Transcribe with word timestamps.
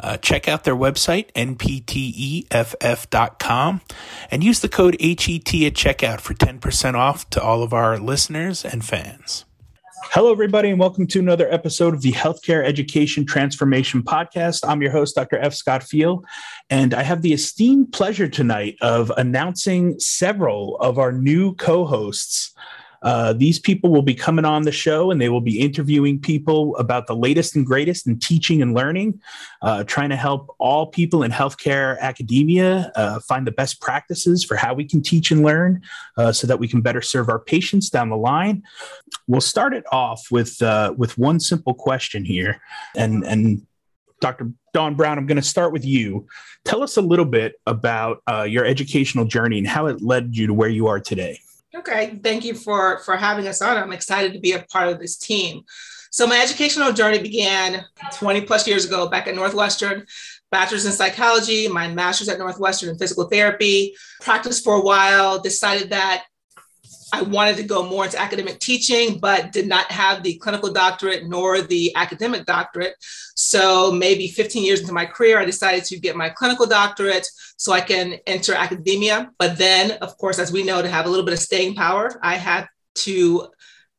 Uh, 0.00 0.16
check 0.16 0.48
out 0.48 0.64
their 0.64 0.76
website, 0.76 1.32
npteff.com, 1.32 1.70
and 4.30 4.44
use 4.44 4.60
the 4.60 4.68
code 4.68 4.96
HET 5.00 5.18
at 5.18 5.74
checkout 5.74 6.20
for 6.20 6.34
10% 6.34 6.94
off 6.94 7.28
to 7.30 7.42
all 7.42 7.62
of 7.62 7.72
our 7.72 7.98
listeners 7.98 8.64
and 8.64 8.84
fans. 8.84 9.44
Hello, 10.04 10.30
everybody, 10.32 10.70
and 10.70 10.78
welcome 10.78 11.06
to 11.08 11.18
another 11.18 11.52
episode 11.52 11.92
of 11.92 12.02
the 12.02 12.12
Healthcare 12.12 12.64
Education 12.64 13.26
Transformation 13.26 14.02
Podcast. 14.02 14.60
I'm 14.66 14.80
your 14.80 14.92
host, 14.92 15.16
Dr. 15.16 15.38
F. 15.38 15.52
Scott 15.52 15.82
Feil, 15.82 16.22
and 16.70 16.94
I 16.94 17.02
have 17.02 17.20
the 17.22 17.32
esteemed 17.32 17.92
pleasure 17.92 18.28
tonight 18.28 18.76
of 18.80 19.12
announcing 19.16 19.98
several 19.98 20.76
of 20.76 20.98
our 20.98 21.12
new 21.12 21.54
co 21.56 21.84
hosts. 21.84 22.54
Uh, 23.02 23.32
these 23.32 23.58
people 23.58 23.90
will 23.90 24.02
be 24.02 24.14
coming 24.14 24.44
on 24.44 24.62
the 24.62 24.72
show 24.72 25.10
and 25.10 25.20
they 25.20 25.28
will 25.28 25.40
be 25.40 25.60
interviewing 25.60 26.18
people 26.18 26.76
about 26.76 27.06
the 27.06 27.14
latest 27.14 27.54
and 27.54 27.64
greatest 27.64 28.06
in 28.06 28.18
teaching 28.18 28.60
and 28.60 28.74
learning, 28.74 29.20
uh, 29.62 29.84
trying 29.84 30.08
to 30.08 30.16
help 30.16 30.54
all 30.58 30.86
people 30.86 31.22
in 31.22 31.30
healthcare 31.30 31.98
academia 32.00 32.90
uh, 32.96 33.20
find 33.20 33.46
the 33.46 33.52
best 33.52 33.80
practices 33.80 34.44
for 34.44 34.56
how 34.56 34.74
we 34.74 34.84
can 34.84 35.00
teach 35.02 35.30
and 35.30 35.42
learn 35.42 35.80
uh, 36.16 36.32
so 36.32 36.46
that 36.46 36.58
we 36.58 36.66
can 36.66 36.80
better 36.80 37.02
serve 37.02 37.28
our 37.28 37.38
patients 37.38 37.90
down 37.90 38.08
the 38.08 38.16
line. 38.16 38.62
We'll 39.26 39.40
start 39.40 39.74
it 39.74 39.84
off 39.92 40.26
with, 40.30 40.60
uh, 40.62 40.94
with 40.96 41.16
one 41.18 41.40
simple 41.40 41.74
question 41.74 42.24
here. 42.24 42.60
And, 42.96 43.24
and 43.24 43.66
Dr. 44.20 44.50
Dawn 44.74 44.96
Brown, 44.96 45.18
I'm 45.18 45.26
going 45.26 45.36
to 45.36 45.42
start 45.42 45.72
with 45.72 45.84
you. 45.84 46.26
Tell 46.64 46.82
us 46.82 46.96
a 46.96 47.02
little 47.02 47.24
bit 47.24 47.54
about 47.66 48.20
your 48.48 48.64
educational 48.64 49.24
journey 49.24 49.58
and 49.58 49.66
how 49.66 49.86
it 49.86 50.02
led 50.02 50.36
you 50.36 50.48
to 50.48 50.54
where 50.54 50.68
you 50.68 50.88
are 50.88 50.98
today. 50.98 51.38
Okay, 51.78 52.18
thank 52.24 52.44
you 52.44 52.54
for 52.54 52.98
for 53.00 53.16
having 53.16 53.46
us 53.46 53.62
on. 53.62 53.76
I'm 53.76 53.92
excited 53.92 54.32
to 54.32 54.40
be 54.40 54.52
a 54.52 54.64
part 54.64 54.88
of 54.88 54.98
this 54.98 55.16
team. 55.16 55.62
So 56.10 56.26
my 56.26 56.40
educational 56.40 56.92
journey 56.92 57.20
began 57.20 57.84
20 58.14 58.42
plus 58.42 58.66
years 58.66 58.84
ago 58.84 59.08
back 59.08 59.28
at 59.28 59.34
Northwestern, 59.34 60.06
bachelor's 60.50 60.86
in 60.86 60.92
psychology, 60.92 61.68
my 61.68 61.86
master's 61.88 62.28
at 62.28 62.38
Northwestern 62.38 62.88
in 62.88 62.98
physical 62.98 63.28
therapy, 63.28 63.94
practiced 64.20 64.64
for 64.64 64.74
a 64.74 64.80
while, 64.80 65.38
decided 65.38 65.90
that 65.90 66.24
I 67.12 67.22
wanted 67.22 67.56
to 67.56 67.62
go 67.62 67.88
more 67.88 68.04
into 68.04 68.20
academic 68.20 68.58
teaching, 68.58 69.18
but 69.18 69.52
did 69.52 69.66
not 69.66 69.90
have 69.90 70.22
the 70.22 70.34
clinical 70.36 70.72
doctorate 70.72 71.26
nor 71.26 71.62
the 71.62 71.94
academic 71.96 72.44
doctorate. 72.44 72.94
So 73.34 73.90
maybe 73.90 74.28
15 74.28 74.64
years 74.64 74.80
into 74.80 74.92
my 74.92 75.06
career, 75.06 75.38
I 75.38 75.44
decided 75.44 75.84
to 75.84 75.98
get 75.98 76.16
my 76.16 76.28
clinical 76.28 76.66
doctorate 76.66 77.26
so 77.56 77.72
I 77.72 77.80
can 77.80 78.14
enter 78.26 78.54
academia. 78.54 79.30
But 79.38 79.58
then, 79.58 79.92
of 80.02 80.16
course, 80.18 80.38
as 80.38 80.52
we 80.52 80.62
know, 80.62 80.82
to 80.82 80.88
have 80.88 81.06
a 81.06 81.08
little 81.08 81.24
bit 81.24 81.34
of 81.34 81.40
staying 81.40 81.74
power, 81.74 82.18
I 82.22 82.36
had 82.36 82.68
to 82.96 83.48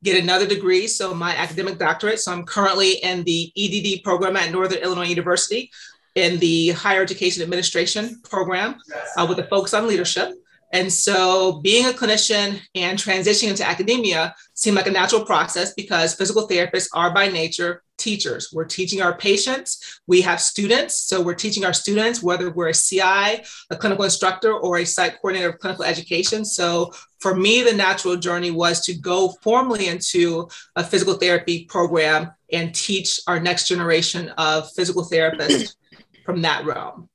get 0.04 0.22
another 0.22 0.48
degree. 0.48 0.88
So 0.88 1.14
my 1.14 1.36
academic 1.36 1.78
doctorate. 1.78 2.20
So 2.20 2.32
I'm 2.32 2.46
currently 2.46 2.94
in 3.04 3.24
the 3.24 3.52
EDD 3.58 4.04
program 4.04 4.38
at 4.38 4.52
Northern 4.52 4.80
Illinois 4.80 5.08
University 5.08 5.72
in 6.16 6.40
the 6.40 6.70
higher 6.70 7.02
education 7.02 7.44
administration 7.44 8.22
program 8.24 8.76
uh, 9.18 9.26
with 9.28 9.40
a 9.40 9.44
focus 9.46 9.74
on 9.74 9.88
leadership. 9.88 10.34
And 10.72 10.92
so 10.92 11.60
being 11.62 11.88
a 11.88 11.94
clinician 11.94 12.60
and 12.76 12.98
transitioning 12.98 13.50
into 13.50 13.68
academia 13.68 14.36
seemed 14.54 14.78
like 14.78 14.88
a 14.88 14.92
natural 14.92 15.26
process 15.26 15.74
because 15.74 16.14
physical 16.14 16.48
therapists 16.48 16.90
are 16.94 17.14
by 17.14 17.28
nature 17.28 17.84
teachers. 17.98 18.50
We're 18.54 18.66
teaching 18.66 19.02
our 19.02 19.18
patients. 19.18 20.02
We 20.08 20.22
have 20.22 20.42
students. 20.42 20.96
So 20.96 21.22
we're 21.22 21.36
teaching 21.36 21.66
our 21.66 21.74
students, 21.74 22.24
whether 22.24 22.50
we're 22.50 22.70
a 22.70 22.74
CI, 22.74 23.44
a 23.70 23.76
clinical 23.78 24.06
instructor, 24.06 24.54
or 24.54 24.78
a 24.78 24.86
site 24.86 25.16
coordinator 25.16 25.50
of 25.50 25.60
clinical 25.60 25.86
education. 25.86 26.46
So 26.46 26.94
for 27.20 27.36
me, 27.36 27.62
the 27.62 27.74
natural 27.74 28.16
journey 28.16 28.52
was 28.52 28.84
to 28.86 28.94
go 28.94 29.36
formally 29.44 29.88
into 29.88 30.48
a 30.76 30.84
physical 30.84 31.16
therapy 31.16 31.66
program 31.66 32.32
and 32.52 32.74
teach 32.74 33.20
our 33.28 33.40
next 33.40 33.68
generation 33.68 34.30
of 34.38 34.72
physical 34.72 35.04
therapists 35.04 35.76
from 36.26 36.42
that 36.42 36.66
realm. 36.66 37.10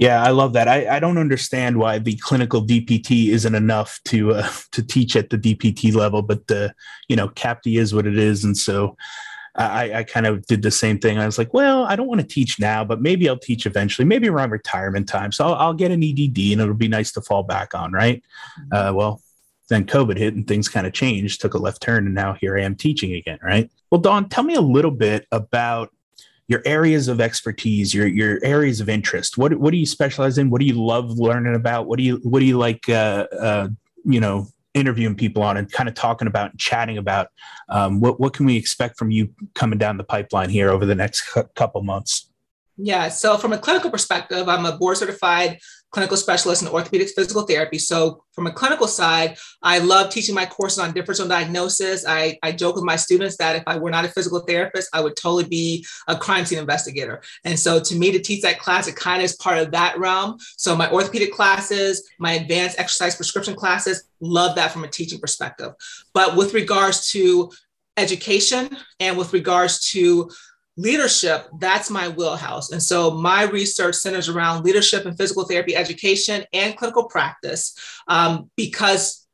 Yeah, 0.00 0.22
I 0.22 0.30
love 0.30 0.54
that. 0.54 0.66
I, 0.66 0.96
I 0.96 0.98
don't 0.98 1.18
understand 1.18 1.76
why 1.76 1.98
the 1.98 2.16
clinical 2.16 2.66
DPT 2.66 3.28
isn't 3.28 3.54
enough 3.54 4.00
to 4.06 4.32
uh, 4.32 4.48
to 4.72 4.82
teach 4.82 5.14
at 5.14 5.28
the 5.28 5.38
DPT 5.38 5.94
level, 5.94 6.22
but 6.22 6.46
the 6.48 6.74
you 7.08 7.16
know 7.16 7.28
CAPTE 7.28 7.76
is 7.76 7.94
what 7.94 8.06
it 8.06 8.18
is, 8.18 8.42
and 8.42 8.56
so 8.56 8.96
I, 9.56 9.92
I 9.98 10.04
kind 10.04 10.26
of 10.26 10.46
did 10.46 10.62
the 10.62 10.70
same 10.70 10.98
thing. 10.98 11.18
I 11.18 11.26
was 11.26 11.36
like, 11.36 11.52
well, 11.52 11.84
I 11.84 11.96
don't 11.96 12.06
want 12.06 12.20
to 12.20 12.26
teach 12.26 12.58
now, 12.58 12.82
but 12.82 13.02
maybe 13.02 13.28
I'll 13.28 13.38
teach 13.38 13.66
eventually, 13.66 14.06
maybe 14.06 14.28
around 14.28 14.52
retirement 14.52 15.08
time. 15.08 15.32
So 15.32 15.44
I'll, 15.48 15.54
I'll 15.54 15.74
get 15.74 15.90
an 15.90 16.02
EDD, 16.02 16.52
and 16.52 16.60
it'll 16.60 16.74
be 16.74 16.88
nice 16.88 17.12
to 17.12 17.20
fall 17.20 17.42
back 17.42 17.74
on, 17.74 17.92
right? 17.92 18.22
Mm-hmm. 18.60 18.68
Uh, 18.72 18.92
well, 18.94 19.20
then 19.68 19.84
COVID 19.84 20.16
hit 20.16 20.34
and 20.34 20.46
things 20.46 20.68
kind 20.68 20.86
of 20.86 20.94
changed, 20.94 21.40
took 21.40 21.54
a 21.54 21.58
left 21.58 21.82
turn, 21.82 22.06
and 22.06 22.14
now 22.14 22.32
here 22.32 22.56
I 22.56 22.62
am 22.62 22.74
teaching 22.74 23.12
again, 23.12 23.38
right? 23.42 23.70
Well, 23.90 24.00
Dawn, 24.00 24.30
tell 24.30 24.44
me 24.44 24.54
a 24.54 24.62
little 24.62 24.90
bit 24.92 25.26
about 25.30 25.92
your 26.50 26.62
areas 26.66 27.06
of 27.06 27.20
expertise, 27.20 27.94
your 27.94 28.08
your 28.08 28.40
areas 28.42 28.80
of 28.80 28.88
interest. 28.88 29.38
What 29.38 29.54
what 29.54 29.70
do 29.70 29.76
you 29.76 29.86
specialize 29.86 30.36
in? 30.36 30.50
What 30.50 30.60
do 30.60 30.66
you 30.66 30.74
love 30.74 31.12
learning 31.12 31.54
about? 31.54 31.86
What 31.86 31.96
do 31.96 32.02
you 32.02 32.16
what 32.24 32.40
do 32.40 32.44
you 32.44 32.58
like? 32.58 32.88
Uh, 32.88 33.26
uh, 33.40 33.68
you 34.04 34.18
know, 34.18 34.48
interviewing 34.74 35.14
people 35.14 35.44
on 35.44 35.56
and 35.56 35.70
kind 35.70 35.88
of 35.88 35.94
talking 35.94 36.26
about 36.26 36.50
and 36.50 36.58
chatting 36.58 36.98
about. 36.98 37.28
Um, 37.68 38.00
what 38.00 38.18
what 38.18 38.32
can 38.32 38.46
we 38.46 38.56
expect 38.56 38.98
from 38.98 39.12
you 39.12 39.32
coming 39.54 39.78
down 39.78 39.96
the 39.96 40.04
pipeline 40.04 40.50
here 40.50 40.70
over 40.70 40.84
the 40.84 40.96
next 40.96 41.22
couple 41.54 41.82
months? 41.82 42.28
Yeah. 42.76 43.08
So 43.10 43.36
from 43.36 43.52
a 43.52 43.58
clinical 43.58 43.90
perspective, 43.90 44.48
I'm 44.48 44.66
a 44.66 44.76
board 44.76 44.96
certified 44.96 45.60
clinical 45.90 46.16
specialist 46.16 46.62
in 46.62 46.68
orthopedic 46.68 47.08
physical 47.08 47.42
therapy. 47.42 47.78
So 47.78 48.22
from 48.32 48.46
a 48.46 48.52
clinical 48.52 48.86
side, 48.86 49.36
I 49.62 49.78
love 49.78 50.10
teaching 50.10 50.34
my 50.34 50.46
courses 50.46 50.78
on 50.78 50.92
differential 50.92 51.26
diagnosis. 51.26 52.04
I, 52.06 52.38
I 52.42 52.52
joke 52.52 52.76
with 52.76 52.84
my 52.84 52.96
students 52.96 53.36
that 53.38 53.56
if 53.56 53.64
I 53.66 53.76
were 53.76 53.90
not 53.90 54.04
a 54.04 54.08
physical 54.08 54.40
therapist, 54.40 54.88
I 54.92 55.00
would 55.00 55.16
totally 55.16 55.44
be 55.44 55.84
a 56.06 56.16
crime 56.16 56.44
scene 56.44 56.58
investigator. 56.58 57.22
And 57.44 57.58
so 57.58 57.80
to 57.80 57.96
me 57.96 58.12
to 58.12 58.20
teach 58.20 58.42
that 58.42 58.60
class, 58.60 58.86
it 58.86 58.96
kind 58.96 59.20
of 59.20 59.24
is 59.24 59.36
part 59.36 59.58
of 59.58 59.72
that 59.72 59.98
realm. 59.98 60.38
So 60.56 60.76
my 60.76 60.90
orthopedic 60.90 61.32
classes, 61.32 62.08
my 62.18 62.32
advanced 62.32 62.78
exercise 62.78 63.16
prescription 63.16 63.54
classes, 63.54 64.04
love 64.20 64.54
that 64.56 64.70
from 64.70 64.84
a 64.84 64.88
teaching 64.88 65.18
perspective. 65.18 65.72
But 66.14 66.36
with 66.36 66.54
regards 66.54 67.10
to 67.12 67.50
education 67.96 68.76
and 69.00 69.18
with 69.18 69.32
regards 69.32 69.90
to 69.90 70.30
leadership, 70.76 71.46
that's 71.58 71.90
my 71.90 72.08
wheelhouse. 72.08 72.70
And 72.70 72.82
so 72.82 73.10
my 73.10 73.42
research 73.44 73.96
centers 73.96 74.28
around 74.28 74.64
leadership 74.64 75.04
and 75.04 75.16
physical 75.16 75.44
therapy 75.44 75.76
education 75.76 76.44
and 76.52 76.76
clinical 76.76 77.04
practice 77.04 77.76
um, 78.08 78.50
because 78.56 79.26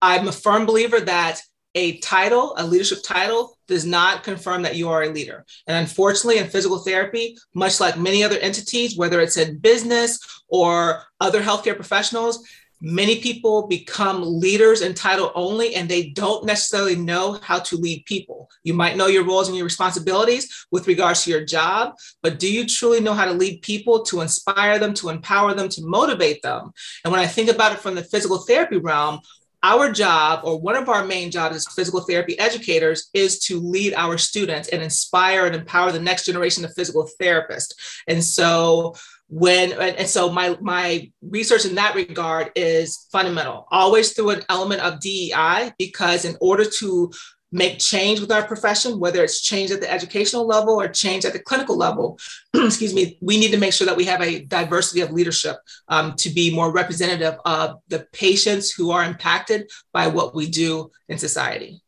I'm 0.00 0.28
a 0.28 0.32
firm 0.32 0.66
believer 0.66 1.00
that 1.00 1.40
a 1.74 1.98
title, 2.00 2.54
a 2.58 2.66
leadership 2.66 2.98
title, 3.02 3.56
does 3.66 3.86
not 3.86 4.24
confirm 4.24 4.62
that 4.62 4.76
you 4.76 4.90
are 4.90 5.04
a 5.04 5.08
leader. 5.08 5.46
And 5.66 5.76
unfortunately, 5.76 6.38
in 6.38 6.50
physical 6.50 6.78
therapy, 6.78 7.36
much 7.54 7.80
like 7.80 7.96
many 7.96 8.22
other 8.22 8.36
entities, 8.38 8.96
whether 8.96 9.20
it's 9.20 9.38
in 9.38 9.58
business 9.58 10.42
or 10.48 11.02
other 11.20 11.40
healthcare 11.40 11.76
professionals, 11.76 12.46
Many 12.84 13.20
people 13.20 13.68
become 13.68 14.40
leaders 14.40 14.82
in 14.82 14.92
title 14.92 15.30
only, 15.36 15.76
and 15.76 15.88
they 15.88 16.08
don't 16.10 16.44
necessarily 16.44 16.96
know 16.96 17.38
how 17.40 17.60
to 17.60 17.76
lead 17.76 18.04
people. 18.06 18.50
You 18.64 18.74
might 18.74 18.96
know 18.96 19.06
your 19.06 19.24
roles 19.24 19.46
and 19.46 19.56
your 19.56 19.64
responsibilities 19.64 20.66
with 20.72 20.88
regards 20.88 21.22
to 21.22 21.30
your 21.30 21.44
job, 21.44 21.94
but 22.22 22.40
do 22.40 22.52
you 22.52 22.66
truly 22.66 23.00
know 23.00 23.14
how 23.14 23.24
to 23.24 23.32
lead 23.32 23.62
people 23.62 24.02
to 24.06 24.20
inspire 24.20 24.80
them, 24.80 24.94
to 24.94 25.10
empower 25.10 25.54
them, 25.54 25.68
to 25.68 25.82
motivate 25.84 26.42
them? 26.42 26.72
And 27.04 27.12
when 27.12 27.20
I 27.20 27.28
think 27.28 27.48
about 27.48 27.70
it 27.70 27.78
from 27.78 27.94
the 27.94 28.02
physical 28.02 28.38
therapy 28.38 28.78
realm, 28.78 29.20
our 29.62 29.92
job 29.92 30.40
or 30.42 30.58
one 30.58 30.74
of 30.74 30.88
our 30.88 31.04
main 31.04 31.30
jobs 31.30 31.54
as 31.54 31.68
physical 31.68 32.00
therapy 32.00 32.36
educators 32.40 33.10
is 33.14 33.38
to 33.38 33.60
lead 33.60 33.94
our 33.94 34.18
students 34.18 34.68
and 34.68 34.82
inspire 34.82 35.46
and 35.46 35.54
empower 35.54 35.92
the 35.92 36.00
next 36.00 36.26
generation 36.26 36.64
of 36.64 36.74
physical 36.74 37.08
therapists 37.20 38.02
and 38.08 38.24
so 38.24 38.92
when 39.32 39.72
and 39.72 40.06
so 40.06 40.30
my 40.30 40.58
my 40.60 41.10
research 41.22 41.64
in 41.64 41.74
that 41.76 41.94
regard 41.94 42.52
is 42.54 43.08
fundamental. 43.10 43.66
Always 43.70 44.12
through 44.12 44.28
an 44.30 44.42
element 44.50 44.82
of 44.82 45.00
dei 45.00 45.72
because 45.78 46.26
in 46.26 46.36
order 46.38 46.66
to 46.80 47.10
make 47.50 47.78
change 47.78 48.20
with 48.20 48.30
our 48.30 48.46
profession 48.46 49.00
whether 49.00 49.24
it's 49.24 49.40
change 49.40 49.70
at 49.70 49.80
the 49.80 49.90
educational 49.90 50.46
level 50.46 50.78
or 50.78 50.86
change 50.86 51.24
at 51.24 51.32
the 51.32 51.38
clinical 51.38 51.76
level 51.76 52.18
excuse 52.54 52.94
me 52.94 53.18
we 53.20 53.38
need 53.38 53.50
to 53.50 53.58
make 53.58 53.74
sure 53.74 53.86
that 53.86 53.96
we 53.96 54.06
have 54.06 54.22
a 54.22 54.42
diversity 54.44 55.02
of 55.02 55.12
leadership 55.12 55.56
um, 55.88 56.14
to 56.14 56.30
be 56.30 56.54
more 56.54 56.72
representative 56.72 57.34
of 57.44 57.76
the 57.88 58.06
patients 58.12 58.70
who 58.70 58.90
are 58.90 59.04
impacted 59.04 59.70
by 59.92 60.06
what 60.06 60.34
we 60.34 60.48
do 60.48 60.90
in 61.10 61.18
society 61.18 61.82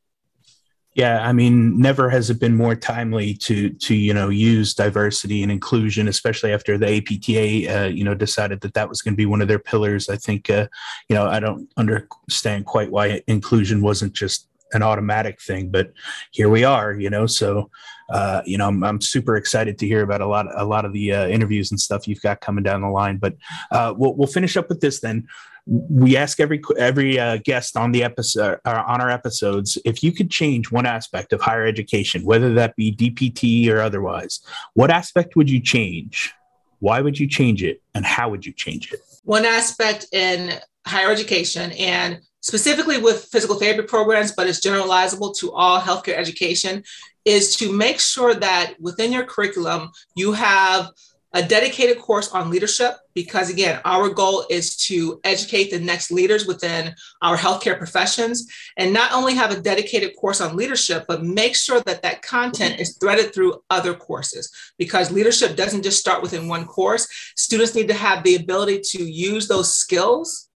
Yeah, 0.95 1.27
I 1.27 1.33
mean, 1.33 1.81
never 1.81 2.09
has 2.09 2.31
it 2.31 2.39
been 2.39 2.57
more 2.57 2.77
timely 2.77 3.35
to 3.35 3.71
to 3.71 3.95
you 3.97 4.15
know 4.15 4.29
use 4.29 4.75
diversity 4.75 5.43
and 5.43 5.51
inclusion, 5.51 6.07
especially 6.07 6.53
after 6.53 6.79
the 6.79 6.97
APTA 6.99 7.79
uh, 7.79 7.89
you 7.89 8.05
know 8.05 8.15
decided 8.15 8.61
that 8.61 8.75
that 8.75 8.89
was 8.89 9.03
going 9.03 9.15
to 9.15 9.17
be 9.17 9.27
one 9.27 9.43
of 9.43 9.49
their 9.49 9.59
pillars. 9.59 10.09
I 10.09 10.17
think 10.17 10.49
uh, 10.51 10.69
you 11.09 11.17
know 11.17 11.27
I 11.27 11.41
don't 11.41 11.69
understand 11.77 12.67
quite 12.67 12.93
why 12.93 13.23
inclusion 13.27 13.83
wasn't 13.83 14.13
just 14.13 14.49
an 14.73 14.83
automatic 14.83 15.41
thing, 15.41 15.71
but 15.71 15.93
here 16.33 16.49
we 16.49 16.65
are, 16.65 16.93
you 16.93 17.11
know. 17.11 17.27
So, 17.27 17.71
uh, 18.11 18.43
you 18.45 18.59
know, 18.59 18.69
I'm, 18.69 18.83
I'm, 18.83 19.01
super 19.01 19.37
excited 19.37 19.79
to 19.79 19.87
hear 19.87 20.03
about 20.03 20.21
a 20.21 20.27
lot, 20.27 20.47
a 20.57 20.65
lot 20.65 20.85
of 20.85 20.93
the 20.93 21.13
uh, 21.13 21.27
interviews 21.29 21.71
and 21.71 21.81
stuff 21.81 22.09
you've 22.09 22.21
got 22.21 22.41
coming 22.41 22.65
down 22.65 22.83
the 22.83 22.89
line. 22.89 23.19
But 23.19 23.37
uh, 23.71 23.95
we'll, 23.97 24.15
we'll 24.15 24.29
finish 24.29 24.57
up 24.57 24.69
with 24.69 24.81
this 24.81 25.01
then. 25.01 25.27
We 25.67 26.17
ask 26.19 26.41
every 26.41 26.63
every 26.77 27.19
uh, 27.19 27.39
guest 27.43 27.75
on 27.75 27.93
the 27.93 28.05
episode 28.05 28.61
uh, 28.67 28.83
on 28.87 29.01
our 29.01 29.09
episodes 29.09 29.79
if 29.87 30.03
you 30.03 30.13
could 30.13 30.31
change 30.31 30.71
one 30.71 30.85
aspect 30.85 31.33
of 31.33 31.41
higher 31.41 31.65
education, 31.65 32.23
whether 32.23 32.53
that 32.53 32.77
be 32.77 32.95
DPT 32.95 33.71
or 33.71 33.81
otherwise, 33.81 34.41
what 34.75 34.91
aspect 34.91 35.37
would 35.37 35.49
you 35.49 35.61
change? 35.61 36.35
Why 36.81 37.01
would 37.01 37.19
you 37.19 37.27
change 37.27 37.63
it, 37.63 37.81
and 37.95 38.05
how 38.05 38.29
would 38.29 38.45
you 38.45 38.53
change 38.53 38.93
it? 38.93 39.01
One 39.23 39.47
aspect 39.47 40.07
in 40.13 40.53
higher 40.87 41.11
education 41.11 41.73
and 41.73 42.21
specifically 42.45 42.99
with 42.99 43.25
physical 43.33 43.57
therapy 43.57 43.83
programs, 43.83 44.33
but 44.33 44.47
it's 44.47 44.61
generalizable 44.61 45.35
to 45.39 45.51
all 45.53 45.81
healthcare 45.81 46.17
education, 46.17 46.85
is 47.25 47.57
to 47.57 47.73
make 47.73 47.99
sure 47.99 48.35
that 48.35 48.75
within 48.79 49.11
your 49.11 49.25
curriculum, 49.25 49.91
you 50.15 50.33
have 50.33 50.91
a 51.33 51.43
dedicated 51.43 51.99
course 51.99 52.31
on 52.31 52.49
leadership 52.49 52.95
because 53.13 53.51
again 53.51 53.81
our 53.85 54.09
goal 54.09 54.47
is 54.51 54.77
to 54.77 55.19
educate 55.25 55.69
the 55.69 55.81
next 55.81 56.13
leaders 56.13 56.47
within 56.47 56.95
our 57.23 57.37
healthcare 57.37 57.77
professions 57.77 58.47
and 58.77 58.93
not 58.93 59.11
only 59.13 59.35
have 59.35 59.51
a 59.51 59.61
dedicated 59.61 60.15
course 60.15 60.41
on 60.41 60.55
leadership 60.55 61.05
but 61.09 61.25
make 61.25 61.57
sure 61.57 61.81
that 61.81 62.03
that 62.03 62.23
content 62.23 62.79
is 62.79 62.97
threaded 62.99 63.35
through 63.35 63.61
other 63.69 63.95
courses 63.95 64.49
because 64.79 65.11
leadership 65.11 65.57
doesn't 65.57 65.83
just 65.83 65.99
start 65.99 66.23
within 66.23 66.47
one 66.47 66.67
course. 66.67 67.09
Students 67.37 67.75
need 67.75 67.89
to 67.89 67.95
have 67.95 68.23
the 68.23 68.37
ability 68.37 68.83
to 68.91 69.03
use 69.03 69.49
those 69.49 69.75
skills 69.75 70.49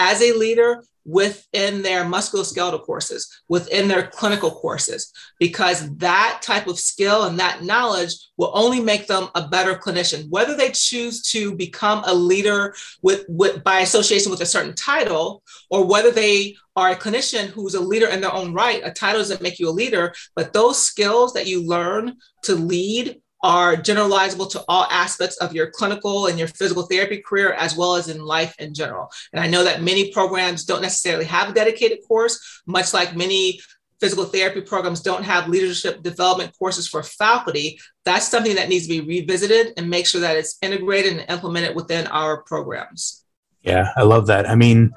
as 0.00 0.20
a 0.20 0.32
leader 0.32 0.82
within 1.04 1.82
their 1.82 2.04
musculoskeletal 2.04 2.82
courses, 2.82 3.42
within 3.48 3.88
their 3.88 4.06
clinical 4.06 4.50
courses, 4.50 5.12
because 5.38 5.94
that 5.96 6.40
type 6.42 6.66
of 6.66 6.78
skill 6.78 7.24
and 7.24 7.38
that 7.38 7.62
knowledge 7.62 8.14
will 8.36 8.50
only 8.54 8.80
make 8.80 9.06
them 9.06 9.28
a 9.34 9.46
better 9.48 9.74
clinician. 9.74 10.28
Whether 10.30 10.56
they 10.56 10.70
choose 10.70 11.22
to 11.32 11.54
become 11.54 12.02
a 12.06 12.14
leader 12.14 12.74
with, 13.02 13.24
with 13.28 13.62
by 13.62 13.80
association 13.80 14.30
with 14.30 14.40
a 14.40 14.46
certain 14.46 14.74
title, 14.74 15.42
or 15.70 15.86
whether 15.86 16.10
they 16.10 16.56
are 16.76 16.90
a 16.90 16.96
clinician 16.96 17.46
who's 17.46 17.74
a 17.74 17.80
leader 17.80 18.08
in 18.08 18.20
their 18.20 18.32
own 18.32 18.52
right, 18.52 18.80
a 18.84 18.90
title 18.90 19.20
doesn't 19.20 19.42
make 19.42 19.58
you 19.58 19.68
a 19.68 19.70
leader, 19.70 20.12
but 20.34 20.52
those 20.52 20.82
skills 20.82 21.32
that 21.34 21.46
you 21.46 21.64
learn 21.64 22.16
to 22.42 22.54
lead 22.54 23.20
are 23.44 23.76
generalizable 23.76 24.50
to 24.50 24.64
all 24.68 24.86
aspects 24.90 25.36
of 25.36 25.54
your 25.54 25.70
clinical 25.70 26.28
and 26.28 26.38
your 26.38 26.48
physical 26.48 26.84
therapy 26.84 27.18
career, 27.18 27.52
as 27.52 27.76
well 27.76 27.94
as 27.94 28.08
in 28.08 28.24
life 28.24 28.54
in 28.58 28.72
general. 28.72 29.12
And 29.34 29.40
I 29.40 29.46
know 29.46 29.62
that 29.64 29.82
many 29.82 30.10
programs 30.10 30.64
don't 30.64 30.80
necessarily 30.80 31.26
have 31.26 31.50
a 31.50 31.52
dedicated 31.52 31.98
course, 32.08 32.62
much 32.66 32.94
like 32.94 33.14
many 33.14 33.60
physical 34.00 34.24
therapy 34.24 34.62
programs 34.62 35.02
don't 35.02 35.24
have 35.24 35.48
leadership 35.48 36.02
development 36.02 36.56
courses 36.58 36.88
for 36.88 37.02
faculty. 37.02 37.78
That's 38.06 38.26
something 38.26 38.54
that 38.56 38.70
needs 38.70 38.86
to 38.86 39.02
be 39.02 39.06
revisited 39.06 39.74
and 39.76 39.90
make 39.90 40.06
sure 40.06 40.22
that 40.22 40.38
it's 40.38 40.56
integrated 40.62 41.18
and 41.18 41.30
implemented 41.30 41.76
within 41.76 42.06
our 42.06 42.42
programs. 42.44 43.24
Yeah, 43.60 43.90
I 43.94 44.04
love 44.04 44.26
that. 44.28 44.48
I 44.48 44.54
mean, 44.54 44.94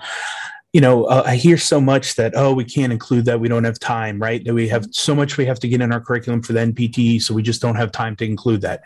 you 0.78 0.82
know, 0.82 1.06
uh, 1.06 1.24
I 1.26 1.38
hear 1.38 1.58
so 1.58 1.82
much 1.82 2.14
that, 2.18 2.34
oh, 2.36 2.54
we 2.54 2.64
can't 2.64 2.94
include 2.94 3.26
that. 3.26 3.40
We 3.40 3.48
don't 3.48 3.64
have 3.64 3.80
time, 3.80 4.22
right? 4.22 4.46
That 4.46 4.54
we 4.54 4.68
have 4.68 4.86
so 4.92 5.16
much 5.16 5.36
we 5.36 5.44
have 5.48 5.60
to 5.62 5.68
get 5.68 5.82
in 5.82 5.92
our 5.92 6.00
curriculum 6.00 6.44
for 6.44 6.54
the 6.54 6.60
NPT. 6.60 7.20
So 7.20 7.34
we 7.34 7.42
just 7.42 7.64
don't 7.64 7.74
have 7.74 7.92
time 7.92 8.16
to 8.18 8.26
include 8.26 8.62
that. 8.62 8.84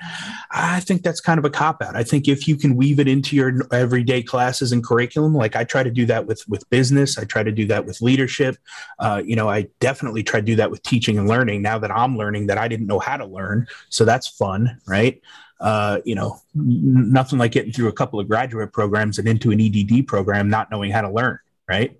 I 0.52 0.80
think 0.80 1.04
that's 1.04 1.20
kind 1.20 1.38
of 1.38 1.44
a 1.44 1.50
cop 1.50 1.82
out. 1.82 1.98
I 1.98 2.04
think 2.04 2.30
if 2.30 2.48
you 2.48 2.56
can 2.56 2.78
weave 2.78 3.02
it 3.02 3.10
into 3.10 3.36
your 3.36 3.68
everyday 3.74 4.24
classes 4.24 4.72
and 4.72 4.82
curriculum, 4.82 5.36
like 5.36 5.58
I 5.58 5.66
try 5.66 5.84
to 5.84 5.92
do 5.92 6.06
that 6.06 6.26
with, 6.26 6.48
with 6.48 6.64
business, 6.70 7.18
I 7.18 7.26
try 7.26 7.44
to 7.44 7.52
do 7.52 7.66
that 7.66 7.86
with 7.86 8.00
leadership. 8.00 8.56
Uh, 8.98 9.22
you 9.26 9.36
know, 9.36 9.50
I 9.50 9.68
definitely 9.82 10.24
try 10.24 10.40
to 10.40 10.46
do 10.46 10.56
that 10.56 10.72
with 10.72 10.84
teaching 10.84 11.18
and 11.18 11.28
learning 11.28 11.62
now 11.62 11.78
that 11.78 11.92
I'm 11.92 12.16
learning 12.16 12.48
that 12.48 12.58
I 12.58 12.70
didn't 12.70 12.88
know 12.88 13.00
how 13.00 13.18
to 13.18 13.26
learn. 13.26 13.68
So 13.90 14.06
that's 14.06 14.30
fun, 14.30 14.80
right? 14.88 15.22
Uh, 15.60 16.00
you 16.06 16.16
know, 16.16 16.40
nothing 16.56 17.38
like 17.38 17.52
getting 17.52 17.74
through 17.74 17.90
a 17.90 17.94
couple 17.94 18.18
of 18.18 18.30
graduate 18.30 18.72
programs 18.72 19.20
and 19.20 19.28
into 19.28 19.52
an 19.52 19.60
EDD 19.60 20.08
program, 20.08 20.50
not 20.50 20.72
knowing 20.72 20.90
how 20.90 21.02
to 21.02 21.10
learn 21.10 21.38
right? 21.72 21.98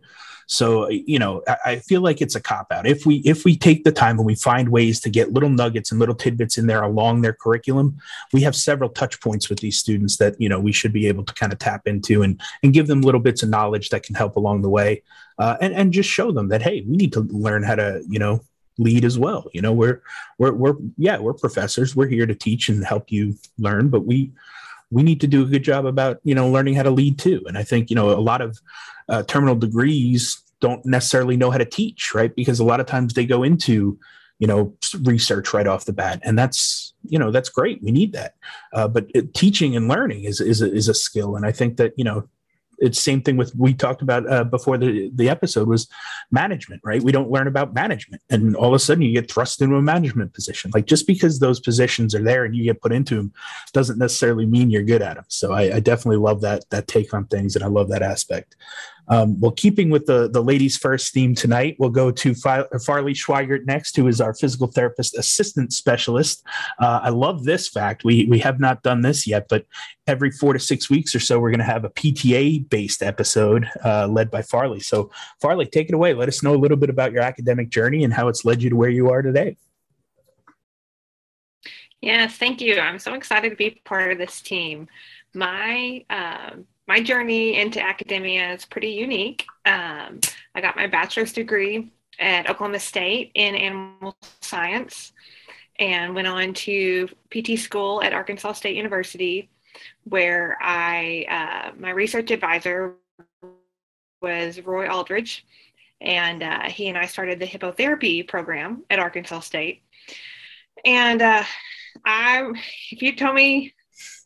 So 0.48 0.90
you 0.90 1.18
know, 1.18 1.44
I, 1.66 1.78
feel 1.78 2.02
like 2.02 2.22
it's 2.22 2.36
a 2.36 2.42
cop 2.42 2.68
out. 2.74 2.86
If 2.86 3.06
we 3.06 3.18
if 3.20 3.46
we 3.46 3.56
take 3.56 3.86
the 3.86 3.92
time 3.92 4.18
and 4.18 4.26
we 4.26 4.36
find 4.36 4.68
ways 4.68 5.00
to 5.00 5.10
get 5.10 5.32
little 5.32 5.50
nuggets 5.50 5.92
and 5.92 6.00
little 6.00 6.14
tidbits 6.14 6.58
in 6.58 6.68
there 6.68 6.84
along 6.84 7.22
their 7.22 7.32
curriculum, 7.32 7.98
we 8.34 8.42
have 8.42 8.54
several 8.54 8.90
touch 8.90 9.22
points 9.22 9.50
with 9.50 9.60
these 9.60 9.80
students 9.80 10.18
that 10.18 10.36
you 10.42 10.50
know 10.50 10.60
we 10.60 10.74
should 10.74 10.92
be 10.92 11.08
able 11.08 11.24
to 11.24 11.34
kind 11.36 11.54
of 11.54 11.60
tap 11.60 11.88
into 11.88 12.22
and 12.22 12.42
and 12.64 12.74
give 12.74 12.88
them 12.88 13.02
little 13.02 13.22
bits 13.22 13.44
of 13.44 13.50
knowledge 13.50 13.92
that 13.92 14.04
can 14.04 14.14
help 14.14 14.36
along 14.36 14.62
the 14.62 14.70
way, 14.70 15.02
uh, 15.40 15.56
and 15.62 15.74
and 15.74 15.94
just 15.94 16.10
show 16.10 16.34
them 16.34 16.50
that 16.50 16.62
hey, 16.62 16.84
we 16.86 16.98
need 16.98 17.14
to 17.14 17.22
learn 17.22 17.64
how 17.64 17.76
to 17.76 18.04
you 18.10 18.20
know 18.20 18.42
lead 18.78 19.06
as 19.06 19.18
well. 19.18 19.50
You 19.54 19.62
know, 19.62 19.72
we're 19.72 20.02
we're 20.38 20.54
we're 20.54 20.76
yeah, 20.98 21.18
we're 21.18 21.34
professors. 21.46 21.96
We're 21.96 22.10
here 22.10 22.26
to 22.26 22.36
teach 22.36 22.68
and 22.68 22.84
help 22.84 23.10
you 23.10 23.36
learn, 23.58 23.88
but 23.88 24.06
we 24.06 24.32
we 24.92 25.04
need 25.04 25.22
to 25.22 25.28
do 25.28 25.42
a 25.42 25.46
good 25.46 25.64
job 25.64 25.86
about 25.86 26.20
you 26.24 26.36
know 26.36 26.50
learning 26.50 26.76
how 26.76 26.84
to 26.84 26.92
lead 26.92 27.18
too. 27.18 27.42
And 27.48 27.58
I 27.58 27.64
think 27.64 27.90
you 27.90 27.96
know 27.96 28.12
a 28.12 28.22
lot 28.22 28.42
of 28.42 28.60
uh, 29.10 29.24
terminal 29.24 29.56
degrees 29.56 30.42
don't 30.60 30.86
necessarily 30.86 31.36
know 31.36 31.50
how 31.52 31.58
to 31.58 31.66
teach, 31.66 32.14
right? 32.14 32.34
Because 32.36 32.60
a 32.60 32.64
lot 32.64 32.80
of 32.80 32.86
times 32.86 33.14
they 33.14 33.26
go 33.26 33.42
into, 33.42 33.98
you 34.38 34.48
know, 34.48 34.76
research 35.02 35.54
right 35.54 35.68
off 35.68 35.86
the 35.86 35.94
bat, 35.94 36.22
and 36.24 36.38
that's 36.38 36.94
you 37.04 37.18
know 37.18 37.32
that's 37.32 37.50
great. 37.50 37.82
We 37.82 37.92
need 37.92 38.14
that, 38.14 38.36
uh, 38.74 38.88
but 38.88 39.08
it, 39.16 39.34
teaching 39.34 39.76
and 39.76 39.88
learning 39.88 40.26
is 40.26 40.40
is 40.40 40.62
a, 40.62 40.72
is 40.72 40.88
a 40.88 40.94
skill, 40.94 41.36
and 41.36 41.46
I 41.46 41.52
think 41.52 41.78
that 41.78 41.94
you 41.98 42.04
know 42.04 42.28
it's 42.82 43.02
same 43.02 43.22
thing 43.22 43.38
with 43.38 43.54
we 43.56 43.74
talked 43.74 44.02
about 44.02 44.30
uh, 44.30 44.44
before 44.44 44.78
the 44.78 45.12
the 45.16 45.30
episode 45.30 45.68
was 45.68 45.88
management 46.32 46.82
right? 46.84 47.02
We 47.02 47.12
don't 47.12 47.30
learn 47.30 47.48
about 47.48 47.74
management. 47.74 48.22
And 48.30 48.56
all 48.56 48.70
of 48.70 48.74
a 48.74 48.80
sudden 48.80 49.04
you 49.04 49.14
get 49.14 49.32
thrust 49.32 49.62
into 49.62 49.76
a 49.76 49.82
management 49.82 50.34
position. 50.34 50.72
Like 50.74 50.86
just 50.86 51.08
because 51.08 51.40
those 51.40 51.60
positions 51.60 52.16
are 52.16 52.24
there 52.24 52.46
and 52.46 52.56
you 52.56 52.64
get 52.64 52.82
put 52.82 52.92
into 52.92 53.16
them 53.16 53.34
doesn't 53.74 54.00
necessarily 54.00 54.46
mean 54.46 54.70
you're 54.70 54.84
good 54.84 55.02
at 55.02 55.16
them 55.16 55.26
so 55.28 55.54
I, 55.54 55.76
I 55.76 55.80
definitely 55.80 56.18
love 56.18 56.42
that 56.42 56.70
that 56.70 56.88
take 56.88 57.14
on 57.14 57.26
things 57.28 57.56
and 57.56 57.64
i 57.64 57.68
love 57.68 57.90
that 57.90 58.02
aspect 58.02 58.56
um, 59.08 59.40
well, 59.40 59.52
keeping 59.52 59.90
with 59.90 60.06
the, 60.06 60.30
the 60.30 60.42
ladies 60.42 60.78
first 60.78 61.14
theme 61.14 61.36
tonight, 61.36 61.76
we'll 61.80 61.90
go 61.90 62.12
to 62.12 62.34
Farley 62.34 63.14
Schweighart 63.14 63.66
next, 63.66 63.96
who 63.96 64.08
is 64.08 64.22
our 64.22 64.34
physical 64.34 64.68
therapist 64.68 65.18
assistant 65.18 65.74
specialist. 65.74 66.44
Uh, 66.80 67.02
I 67.04 67.10
love 67.10 67.44
this 67.44 67.68
fact. 67.68 68.04
We, 68.04 68.26
we 68.26 68.40
have 68.40 68.60
not 68.60 68.84
done 68.84 69.02
this 69.02 69.28
yet, 69.28 69.48
but 69.50 69.66
every 70.08 70.32
four 70.32 70.54
to 70.54 70.60
six 70.60 70.90
weeks 70.90 71.16
or 71.16 71.20
so, 71.20 71.40
we're 71.40 71.52
going 71.52 71.60
to 71.60 71.66
have 71.66 71.86
a 71.86 71.90
PTA 71.90 72.70
based 72.70 73.04
episode 73.04 73.70
uh, 73.84 74.08
led 74.08 74.32
by 74.32 74.42
Farley. 74.42 74.80
So, 74.80 75.12
Farley, 75.42 75.66
take 75.66 75.90
it 75.90 75.94
away. 75.94 76.14
Let 76.14 76.30
us 76.30 76.44
know 76.44 76.56
a 76.56 76.58
little 76.58 76.78
bit 76.78 76.90
about 76.90 77.12
your 77.12 77.24
academic 77.24 77.70
journey 77.70 78.04
and 78.04 78.14
how 78.14 78.28
it's 78.28 78.46
led 78.46 78.64
you 78.64 78.70
to 78.70 78.76
where 78.76 78.90
you 78.90 79.10
are 79.10 79.22
today. 79.22 79.58
Yes, 82.02 82.36
thank 82.36 82.62
you. 82.62 82.80
I'm 82.80 82.98
so 82.98 83.14
excited 83.14 83.52
to 83.52 83.56
be 83.56 83.82
part 83.86 84.12
of 84.12 84.18
this 84.18 84.42
team. 84.42 84.88
My 85.34 86.04
um, 86.10 86.66
my 86.92 87.00
journey 87.00 87.58
into 87.58 87.82
academia 87.82 88.52
is 88.52 88.66
pretty 88.66 88.90
unique. 88.90 89.46
Um, 89.64 90.20
I 90.54 90.60
got 90.60 90.76
my 90.76 90.88
bachelor's 90.88 91.32
degree 91.32 91.90
at 92.20 92.50
Oklahoma 92.50 92.80
State 92.80 93.32
in 93.34 93.56
animal 93.56 94.18
science 94.42 95.14
and 95.80 96.14
went 96.14 96.28
on 96.28 96.54
to 96.54 97.08
PT 97.30 97.58
school 97.58 98.04
at 98.04 98.12
Arkansas 98.12 98.52
State 98.52 98.76
University, 98.76 99.50
where 100.04 100.58
I 100.62 101.26
uh, 101.30 101.80
my 101.80 101.92
research 101.92 102.30
advisor 102.30 102.96
was 104.22 104.60
Roy 104.60 104.90
Aldridge, 104.90 105.46
and 106.02 106.44
uh, 106.44 106.64
he 106.64 106.90
and 106.90 106.98
I 106.98 107.06
started 107.06 107.40
the 107.40 107.48
hippotherapy 107.48 108.28
program 108.28 108.84
at 108.90 109.00
Arkansas 109.00 109.40
State. 109.40 109.82
And 110.84 111.22
uh, 111.22 111.46
I, 112.04 112.52
if 112.92 113.02
you 113.02 113.16
told 113.16 113.36
me 113.36 113.76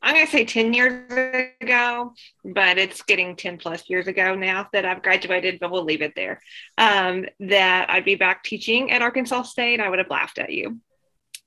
I'm 0.01 0.13
going 0.13 0.25
to 0.25 0.31
say 0.31 0.45
10 0.45 0.73
years 0.73 1.53
ago, 1.61 2.13
but 2.43 2.77
it's 2.77 3.01
getting 3.03 3.35
10 3.35 3.57
plus 3.57 3.89
years 3.89 4.07
ago 4.07 4.35
now 4.35 4.67
that 4.73 4.85
I've 4.85 5.01
graduated, 5.01 5.59
but 5.59 5.71
we'll 5.71 5.83
leave 5.83 6.01
it 6.01 6.13
there. 6.15 6.41
Um, 6.77 7.25
that 7.39 7.89
I'd 7.89 8.05
be 8.05 8.15
back 8.15 8.43
teaching 8.43 8.91
at 8.91 9.01
Arkansas 9.01 9.43
State, 9.43 9.79
I 9.79 9.89
would 9.89 9.99
have 9.99 10.09
laughed 10.09 10.37
at 10.37 10.51
you. 10.51 10.79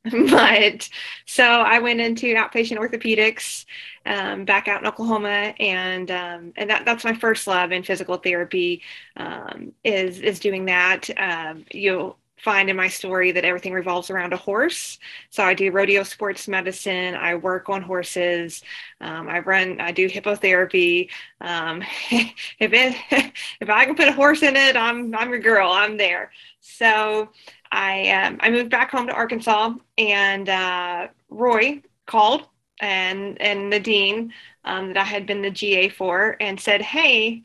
but 0.31 0.89
so 1.27 1.45
I 1.45 1.81
went 1.81 2.01
into 2.01 2.35
outpatient 2.35 2.79
orthopedics 2.79 3.65
um, 4.07 4.45
back 4.45 4.69
out 4.69 4.81
in 4.81 4.87
Oklahoma, 4.87 5.55
and 5.59 6.11
um, 6.11 6.53
and 6.57 6.71
that, 6.71 6.85
that's 6.85 7.05
my 7.05 7.15
first 7.15 7.47
love 7.47 7.73
in 7.73 7.83
physical 7.83 8.17
therapy 8.17 8.83
um, 9.17 9.73
is 9.85 10.21
is 10.21 10.39
doing 10.39 10.67
that. 10.67 11.11
Um, 11.17 11.65
you 11.73 12.15
find 12.43 12.71
in 12.71 12.77
my 12.77 12.89
story 12.89 13.33
that 13.33 13.45
everything 13.45 13.73
revolves 13.73 14.11
around 14.11 14.33
a 14.33 14.37
horse. 14.37 14.99
So 15.31 15.43
I 15.43 15.55
do 15.55 15.71
rodeo 15.71 16.03
sports 16.03 16.49
medicine. 16.49 17.15
I 17.15 17.35
work 17.35 17.69
on 17.69 17.83
horses. 17.83 18.63
Um, 19.01 19.29
I 19.29 19.41
run. 19.41 19.81
I 19.81 19.93
do 19.93 20.09
hippotherapy. 20.09 21.09
Um, 21.41 21.83
if 22.11 22.73
it, 22.73 22.97
if 23.61 23.71
I 23.71 23.85
can 23.85 23.95
put 23.95 24.09
a 24.09 24.13
horse 24.13 24.43
in 24.43 24.57
it, 24.57 24.77
I'm 24.77 25.15
I'm 25.15 25.31
your 25.31 25.41
girl. 25.41 25.71
I'm 25.71 25.97
there. 25.97 26.31
So 26.61 27.31
I 27.73 28.09
um, 28.11 28.39
I 28.41 28.51
moved 28.51 28.71
back 28.71 28.91
home 28.91 29.07
to 29.07 29.13
Arkansas, 29.13 29.75
and 29.97 30.49
uh, 30.49 31.09
Roy 31.31 31.83
called 32.07 32.47
and 32.81 33.41
and 33.41 33.71
Nadine 33.71 34.33
um, 34.65 34.89
that 34.89 34.97
I 34.99 35.05
had 35.05 35.27
been 35.27 35.43
the 35.43 35.51
GA 35.51 35.89
for, 35.89 36.37
and 36.41 36.61
said, 36.61 36.83
"Hey, 36.83 37.43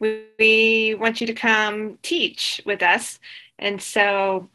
we 0.00 0.96
want 0.98 1.20
you 1.20 1.26
to 1.26 1.34
come 1.34 1.98
teach 2.02 2.60
with 2.66 2.82
us." 2.82 3.18
And 3.58 3.80
so 3.80 4.48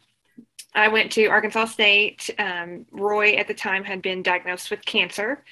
I 0.73 0.87
went 0.87 1.11
to 1.13 1.25
Arkansas 1.25 1.65
State. 1.65 2.29
Um, 2.39 2.85
Roy 2.91 3.33
at 3.33 3.47
the 3.47 3.53
time 3.53 3.83
had 3.83 4.01
been 4.01 4.23
diagnosed 4.23 4.71
with 4.71 4.85
cancer. 4.85 5.43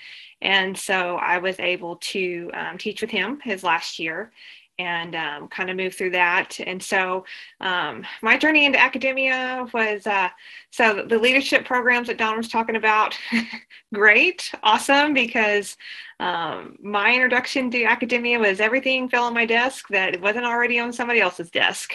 And 0.41 0.77
so 0.77 1.17
I 1.17 1.37
was 1.39 1.59
able 1.59 1.97
to 1.97 2.49
um, 2.53 2.77
teach 2.77 3.01
with 3.01 3.09
him 3.11 3.39
his 3.43 3.63
last 3.63 3.99
year 3.99 4.31
and 4.79 5.13
um, 5.13 5.47
kind 5.49 5.69
of 5.69 5.75
move 5.75 5.93
through 5.93 6.11
that. 6.11 6.57
And 6.65 6.81
so 6.81 7.25
um, 7.59 8.05
my 8.21 8.37
journey 8.37 8.65
into 8.65 8.79
academia 8.79 9.67
was 9.73 10.07
uh, 10.07 10.29
so 10.71 11.05
the 11.07 11.19
leadership 11.19 11.65
programs 11.65 12.07
that 12.07 12.17
Dawn 12.17 12.37
was 12.37 12.47
talking 12.47 12.77
about, 12.77 13.17
great, 13.93 14.49
awesome, 14.63 15.13
because 15.13 15.75
um, 16.21 16.77
my 16.81 17.13
introduction 17.13 17.69
to 17.71 17.83
academia 17.83 18.39
was 18.39 18.61
everything 18.61 19.09
fell 19.09 19.25
on 19.25 19.33
my 19.33 19.45
desk 19.45 19.89
that 19.89 20.21
wasn't 20.21 20.45
already 20.45 20.79
on 20.79 20.93
somebody 20.93 21.19
else's 21.19 21.51
desk. 21.51 21.93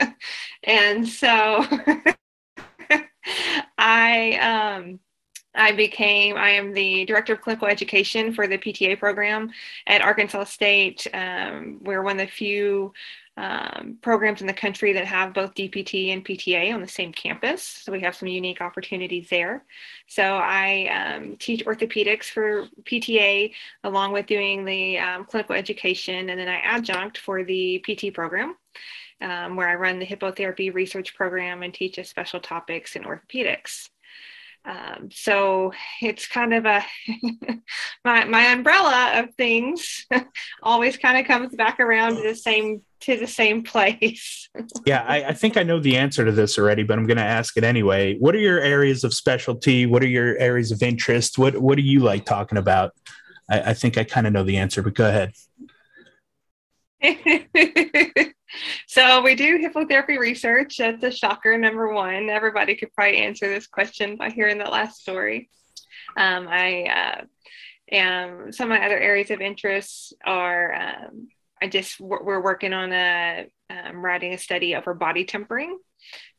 and 0.64 1.08
so 1.08 1.64
I, 3.78 4.74
um, 4.76 4.98
I 5.58 5.72
became, 5.72 6.36
I 6.36 6.50
am 6.50 6.72
the 6.72 7.04
director 7.04 7.32
of 7.32 7.40
clinical 7.40 7.68
education 7.68 8.32
for 8.32 8.46
the 8.46 8.56
PTA 8.56 8.98
program 8.98 9.50
at 9.86 10.00
Arkansas 10.00 10.44
State. 10.44 11.06
Um, 11.12 11.78
we're 11.82 12.02
one 12.02 12.20
of 12.20 12.26
the 12.26 12.32
few 12.32 12.92
um, 13.36 13.98
programs 14.02 14.40
in 14.40 14.46
the 14.46 14.52
country 14.52 14.92
that 14.92 15.04
have 15.04 15.32
both 15.32 15.54
DPT 15.54 16.12
and 16.12 16.24
PTA 16.24 16.74
on 16.74 16.80
the 16.80 16.88
same 16.88 17.12
campus. 17.12 17.62
So 17.62 17.92
we 17.92 18.00
have 18.00 18.16
some 18.16 18.28
unique 18.28 18.60
opportunities 18.60 19.28
there. 19.28 19.64
So 20.08 20.22
I 20.22 21.14
um, 21.16 21.36
teach 21.36 21.64
orthopedics 21.64 22.24
for 22.24 22.66
PTA 22.82 23.52
along 23.84 24.12
with 24.12 24.26
doing 24.26 24.64
the 24.64 24.98
um, 24.98 25.24
clinical 25.24 25.54
education, 25.54 26.30
and 26.30 26.38
then 26.38 26.48
I 26.48 26.60
adjunct 26.60 27.18
for 27.18 27.44
the 27.44 27.84
PT 27.86 28.14
program. 28.14 28.56
Um, 29.20 29.56
where 29.56 29.68
I 29.68 29.74
run 29.74 29.98
the 29.98 30.06
hippotherapy 30.06 30.72
research 30.72 31.16
program 31.16 31.64
and 31.64 31.74
teach 31.74 31.98
a 31.98 32.04
special 32.04 32.38
topics 32.38 32.94
in 32.94 33.02
orthopedics. 33.02 33.88
Um, 34.64 35.08
so 35.10 35.72
it's 36.02 36.26
kind 36.26 36.52
of 36.52 36.66
a 36.66 36.84
my 38.04 38.24
my 38.24 38.46
umbrella 38.52 39.12
of 39.16 39.34
things 39.34 40.06
always 40.62 40.96
kind 40.96 41.16
of 41.16 41.26
comes 41.26 41.54
back 41.54 41.80
around 41.80 42.16
to 42.16 42.22
the 42.22 42.34
same 42.34 42.82
to 43.00 43.16
the 43.16 43.26
same 43.26 43.62
place. 43.62 44.48
yeah, 44.86 45.04
I, 45.06 45.24
I, 45.26 45.32
think 45.32 45.56
I 45.56 45.62
know 45.62 45.78
the 45.78 45.96
answer 45.96 46.24
to 46.24 46.32
this 46.32 46.58
already, 46.58 46.82
but 46.82 46.98
I'm 46.98 47.06
going 47.06 47.16
to 47.18 47.22
ask 47.22 47.56
it 47.56 47.62
anyway. 47.62 48.16
What 48.18 48.34
are 48.34 48.40
your 48.40 48.58
areas 48.60 49.04
of 49.04 49.14
specialty? 49.14 49.86
What 49.86 50.02
are 50.02 50.08
your 50.08 50.36
areas 50.38 50.72
of 50.72 50.82
interest? 50.82 51.38
What 51.38 51.56
What 51.58 51.76
do 51.76 51.82
you 51.82 52.00
like 52.00 52.24
talking 52.24 52.58
about? 52.58 52.92
I, 53.48 53.70
I 53.70 53.74
think 53.74 53.96
I 53.96 54.04
kind 54.04 54.26
of 54.26 54.32
know 54.32 54.42
the 54.42 54.56
answer, 54.56 54.82
but 54.82 54.94
go 54.94 55.08
ahead. 55.08 55.32
so 58.86 59.22
we 59.22 59.34
do 59.34 59.58
hippotherapy 59.58 60.18
research. 60.18 60.78
That's 60.78 61.02
a 61.04 61.10
shocker, 61.10 61.56
number 61.56 61.92
one. 61.92 62.28
Everybody 62.28 62.74
could 62.74 62.92
probably 62.92 63.18
answer 63.18 63.48
this 63.48 63.66
question 63.66 64.16
by 64.16 64.30
hearing 64.30 64.58
the 64.58 64.64
last 64.64 65.00
story. 65.00 65.48
Um, 66.16 66.48
I 66.48 66.84
uh, 66.84 67.24
am 67.92 68.52
some 68.52 68.72
of 68.72 68.78
my 68.78 68.84
other 68.84 68.98
areas 68.98 69.30
of 69.30 69.40
interest 69.40 70.14
are 70.24 70.74
um, 70.74 71.28
I 71.62 71.68
just 71.68 72.00
we're 72.00 72.42
working 72.42 72.72
on 72.72 72.92
a 72.92 73.46
um, 73.70 74.04
writing 74.04 74.34
a 74.34 74.38
study 74.38 74.74
over 74.74 74.94
body 74.94 75.24
tempering. 75.24 75.78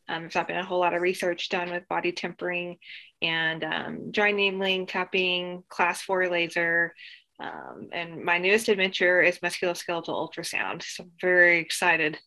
Um, 0.10 0.24
there's 0.24 0.36
not 0.36 0.48
been 0.48 0.58
a 0.58 0.66
whole 0.66 0.80
lot 0.80 0.96
of 0.96 1.02
research 1.02 1.50
done 1.50 1.72
with 1.72 1.88
body 1.88 2.12
tempering 2.12 2.80
and 3.22 3.64
um, 3.64 4.12
joint 4.12 4.38
needling, 4.38 4.88
cupping, 4.88 5.64
class 5.70 6.02
four 6.02 6.28
laser, 6.28 6.96
um, 7.40 7.90
and 7.92 8.24
my 8.24 8.38
newest 8.38 8.70
adventure 8.70 9.22
is 9.22 9.40
musculoskeletal 9.40 10.08
ultrasound. 10.08 10.84
So 10.84 11.04
I'm 11.04 11.12
very 11.22 11.60
excited, 11.60 12.18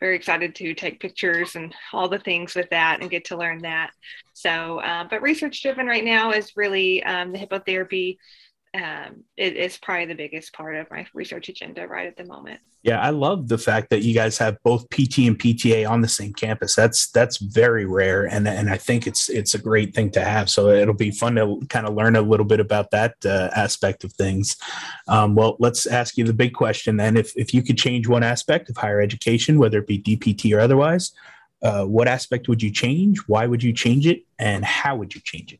very 0.00 0.16
excited 0.16 0.54
to 0.56 0.74
take 0.74 1.00
pictures 1.00 1.56
and 1.56 1.74
all 1.92 2.08
the 2.08 2.18
things 2.18 2.54
with 2.54 2.70
that 2.70 3.00
and 3.00 3.10
get 3.10 3.24
to 3.26 3.36
learn 3.36 3.62
that. 3.62 3.90
So, 4.34 4.80
uh, 4.80 5.04
but 5.08 5.22
research 5.22 5.62
driven 5.62 5.86
right 5.86 6.04
now 6.04 6.32
is 6.32 6.56
really 6.56 7.02
um, 7.04 7.32
the 7.32 7.38
hippotherapy 7.38 8.18
um, 8.76 9.24
it 9.36 9.56
is 9.56 9.78
probably 9.78 10.06
the 10.06 10.14
biggest 10.14 10.52
part 10.52 10.76
of 10.76 10.90
my 10.90 11.06
research 11.14 11.48
agenda 11.48 11.86
right 11.86 12.06
at 12.06 12.16
the 12.16 12.24
moment. 12.24 12.60
Yeah, 12.86 13.00
I 13.00 13.10
love 13.10 13.48
the 13.48 13.58
fact 13.58 13.90
that 13.90 14.02
you 14.02 14.14
guys 14.14 14.38
have 14.38 14.62
both 14.62 14.88
PT 14.90 15.26
and 15.26 15.36
PTA 15.36 15.90
on 15.90 16.02
the 16.02 16.08
same 16.08 16.32
campus. 16.32 16.76
That's 16.76 17.10
that's 17.10 17.38
very 17.38 17.84
rare, 17.84 18.26
and 18.26 18.46
and 18.46 18.70
I 18.70 18.76
think 18.76 19.08
it's 19.08 19.28
it's 19.28 19.56
a 19.56 19.58
great 19.58 19.92
thing 19.92 20.12
to 20.12 20.22
have. 20.22 20.48
So 20.48 20.68
it'll 20.68 20.94
be 20.94 21.10
fun 21.10 21.34
to 21.34 21.60
kind 21.68 21.88
of 21.88 21.94
learn 21.94 22.14
a 22.14 22.20
little 22.20 22.46
bit 22.46 22.60
about 22.60 22.92
that 22.92 23.16
uh, 23.24 23.50
aspect 23.56 24.04
of 24.04 24.12
things. 24.12 24.56
Um, 25.08 25.34
well, 25.34 25.56
let's 25.58 25.86
ask 25.86 26.16
you 26.16 26.22
the 26.22 26.32
big 26.32 26.54
question 26.54 26.96
then: 26.96 27.16
if 27.16 27.36
if 27.36 27.52
you 27.52 27.60
could 27.60 27.76
change 27.76 28.06
one 28.06 28.22
aspect 28.22 28.70
of 28.70 28.76
higher 28.76 29.00
education, 29.00 29.58
whether 29.58 29.78
it 29.78 29.88
be 29.88 30.00
DPT 30.00 30.56
or 30.56 30.60
otherwise, 30.60 31.10
uh, 31.62 31.84
what 31.86 32.06
aspect 32.06 32.46
would 32.46 32.62
you 32.62 32.70
change? 32.70 33.18
Why 33.26 33.46
would 33.46 33.64
you 33.64 33.72
change 33.72 34.06
it? 34.06 34.22
And 34.38 34.64
how 34.64 34.94
would 34.94 35.12
you 35.12 35.20
change 35.24 35.52
it? 35.52 35.58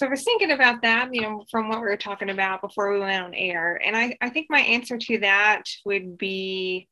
So 0.00 0.06
I 0.06 0.08
was 0.08 0.24
thinking 0.24 0.52
about 0.52 0.80
that, 0.80 1.10
you 1.12 1.20
know, 1.20 1.44
from 1.50 1.68
what 1.68 1.82
we 1.82 1.84
were 1.84 1.96
talking 1.98 2.30
about 2.30 2.62
before 2.62 2.90
we 2.90 3.00
went 3.00 3.22
on 3.22 3.34
air. 3.34 3.78
And 3.84 3.94
I, 3.94 4.16
I 4.22 4.30
think 4.30 4.46
my 4.48 4.60
answer 4.60 4.96
to 4.96 5.18
that 5.18 5.64
would 5.84 6.16
be, 6.16 6.88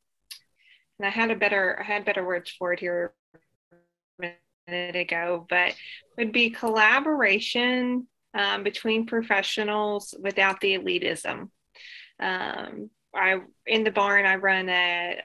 and 0.98 1.06
I 1.06 1.10
had 1.10 1.30
a 1.30 1.34
better, 1.34 1.78
I 1.80 1.84
had 1.84 2.04
better 2.04 2.22
words 2.26 2.50
for 2.50 2.74
it 2.74 2.80
here 2.80 3.14
a 4.22 4.32
minute 4.68 4.96
ago, 4.96 5.46
but 5.48 5.74
would 6.18 6.32
be 6.32 6.50
collaboration 6.50 8.06
um, 8.34 8.62
between 8.62 9.06
professionals 9.06 10.14
without 10.20 10.60
the 10.60 10.78
elitism. 10.78 11.48
Um, 12.20 12.90
I 13.14 13.40
in 13.66 13.84
the 13.84 13.90
barn 13.90 14.26
I 14.26 14.34
run 14.34 14.68
a, 14.68 15.22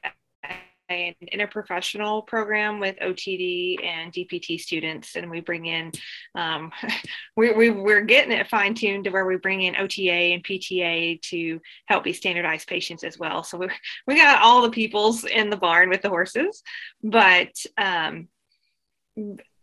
an 0.89 1.13
interprofessional 1.33 2.25
program 2.27 2.79
with 2.79 2.97
OTD 2.97 3.83
and 3.83 4.11
DPT 4.11 4.59
students, 4.59 5.15
and 5.15 5.29
we 5.29 5.39
bring 5.39 5.65
in, 5.65 5.91
um, 6.35 6.71
we, 7.37 7.51
we, 7.51 7.69
we're 7.69 8.01
getting 8.01 8.31
it 8.31 8.47
fine 8.47 8.73
tuned 8.73 9.05
to 9.05 9.09
where 9.09 9.25
we 9.25 9.37
bring 9.37 9.61
in 9.61 9.75
OTA 9.75 10.11
and 10.11 10.43
PTA 10.43 11.21
to 11.21 11.61
help 11.85 12.03
these 12.03 12.17
standardized 12.17 12.67
patients 12.67 13.03
as 13.03 13.17
well. 13.17 13.43
So 13.43 13.57
we, 13.57 13.67
we 14.07 14.15
got 14.15 14.41
all 14.41 14.61
the 14.61 14.71
peoples 14.71 15.23
in 15.23 15.49
the 15.49 15.57
barn 15.57 15.89
with 15.89 16.01
the 16.01 16.09
horses, 16.09 16.61
but 17.01 17.53
um, 17.77 18.27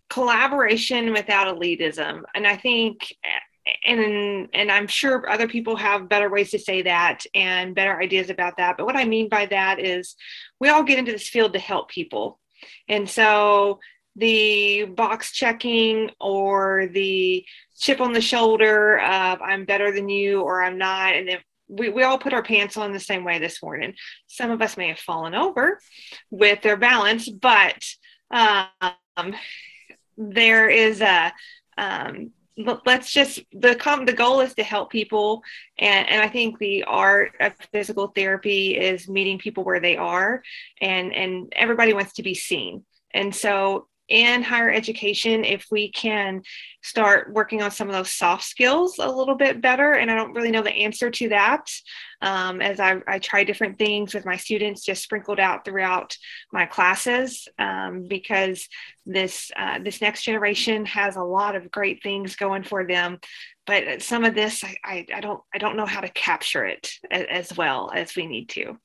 collaboration 0.09 1.13
without 1.13 1.55
elitism. 1.55 2.23
And 2.35 2.47
I 2.47 2.57
think 2.57 3.15
and 3.85 4.49
and 4.53 4.71
I'm 4.71 4.87
sure 4.87 5.29
other 5.29 5.49
people 5.49 5.77
have 5.77 6.09
better 6.09 6.31
ways 6.31 6.51
to 6.51 6.59
say 6.59 6.83
that 6.83 7.25
and 7.35 7.75
better 7.75 8.01
ideas 8.01 8.31
about 8.31 8.57
that. 8.57 8.77
But 8.77 8.87
what 8.87 8.97
I 8.97 9.05
mean 9.05 9.29
by 9.29 9.47
that 9.47 9.81
is 9.81 10.17
we 10.59 10.69
all 10.69 10.83
get 10.83 10.99
into 10.99 11.13
this 11.13 11.29
field 11.29 11.53
to 11.53 11.59
help 11.59 11.89
people. 11.89 12.39
And 12.89 13.09
so 13.09 13.81
the 14.17 14.85
box 14.85 15.33
checking 15.33 16.11
or 16.21 16.89
the 16.93 17.45
chip 17.79 18.01
on 18.01 18.13
the 18.13 18.21
shoulder 18.21 18.99
of 18.99 19.41
I'm 19.41 19.65
better 19.65 19.93
than 19.93 20.09
you 20.09 20.41
or 20.43 20.63
I'm 20.63 20.79
not. 20.79 21.15
And 21.15 21.39
we, 21.69 21.89
we 21.89 22.03
all 22.03 22.19
put 22.19 22.35
our 22.35 22.43
pants 22.43 22.77
on 22.77 22.93
the 22.93 23.01
same 23.01 23.25
way 23.25 23.39
this 23.39 23.63
morning. 23.63 23.95
Some 24.27 24.51
of 24.51 24.61
us 24.61 24.77
may 24.77 24.89
have 24.89 24.99
fallen 24.99 25.35
over 25.35 25.79
with 26.31 26.61
their 26.63 26.77
balance, 26.77 27.29
but 27.29 27.83
um, 28.31 29.35
there 30.17 30.69
is 30.69 31.01
a 31.01 31.33
um, 31.79 32.33
let's 32.85 33.13
just 33.13 33.41
the 33.53 33.75
com 33.75 34.05
the 34.05 34.13
goal 34.13 34.41
is 34.41 34.55
to 34.55 34.63
help 34.63 34.91
people 34.91 35.43
and 35.79 36.07
and 36.09 36.21
i 36.21 36.29
think 36.29 36.59
the 36.59 36.83
art 36.85 37.33
of 37.41 37.53
physical 37.73 38.09
therapy 38.09 38.77
is 38.77 39.09
meeting 39.09 39.39
people 39.39 39.65
where 39.65 39.81
they 39.81 39.97
are 39.97 40.43
and 40.81 41.15
and 41.15 41.53
everybody 41.57 41.93
wants 41.93 42.15
to 42.15 42.23
be 42.23 42.35
seen. 42.35 42.85
And 43.13 43.35
so 43.35 43.87
in 44.11 44.43
higher 44.43 44.71
education 44.71 45.45
if 45.45 45.67
we 45.71 45.91
can 45.93 46.43
start 46.83 47.33
working 47.33 47.63
on 47.63 47.71
some 47.71 47.89
of 47.89 47.95
those 47.95 48.11
soft 48.11 48.43
skills 48.43 48.99
a 48.99 49.09
little 49.09 49.37
bit 49.37 49.61
better. 49.61 49.93
And 49.93 50.11
i 50.11 50.15
don't 50.15 50.35
really 50.35 50.51
know 50.51 50.63
the 50.63 50.71
answer 50.71 51.11
to 51.11 51.29
that. 51.29 51.71
Um, 52.21 52.61
as 52.61 52.81
I, 52.81 53.01
I, 53.07 53.19
try 53.19 53.45
different 53.45 53.79
things 53.79 54.13
with 54.13 54.27
my 54.27 54.37
students 54.37 54.85
just 54.85 55.03
sprinkled 55.03 55.41
out 55.41 55.65
throughout 55.65 56.17
my 56.53 56.67
classes 56.67 57.49
um, 57.59 58.07
because 58.09 58.69
this 59.07 59.51
uh, 59.57 59.79
this 59.79 60.03
next 60.03 60.25
generation 60.25 60.85
has 60.87 61.17
a 61.17 61.23
lot 61.23 61.57
of 61.57 61.71
great 61.71 62.03
things 62.03 62.37
going 62.37 62.63
for 62.63 62.87
them. 62.87 63.21
But 63.67 64.03
some 64.03 64.25
of 64.25 64.35
this 64.35 64.63
I, 64.65 64.77
I, 64.85 65.07
I 65.15 65.21
don't 65.21 65.41
I 65.55 65.59
don't 65.59 65.77
know 65.77 65.87
how 65.87 66.01
to 66.01 66.09
capture 66.09 66.67
it 66.67 66.91
as, 67.11 67.25
as 67.31 67.57
well 67.57 67.91
as 67.95 68.15
we 68.17 68.27
need 68.27 68.51
to 68.51 68.77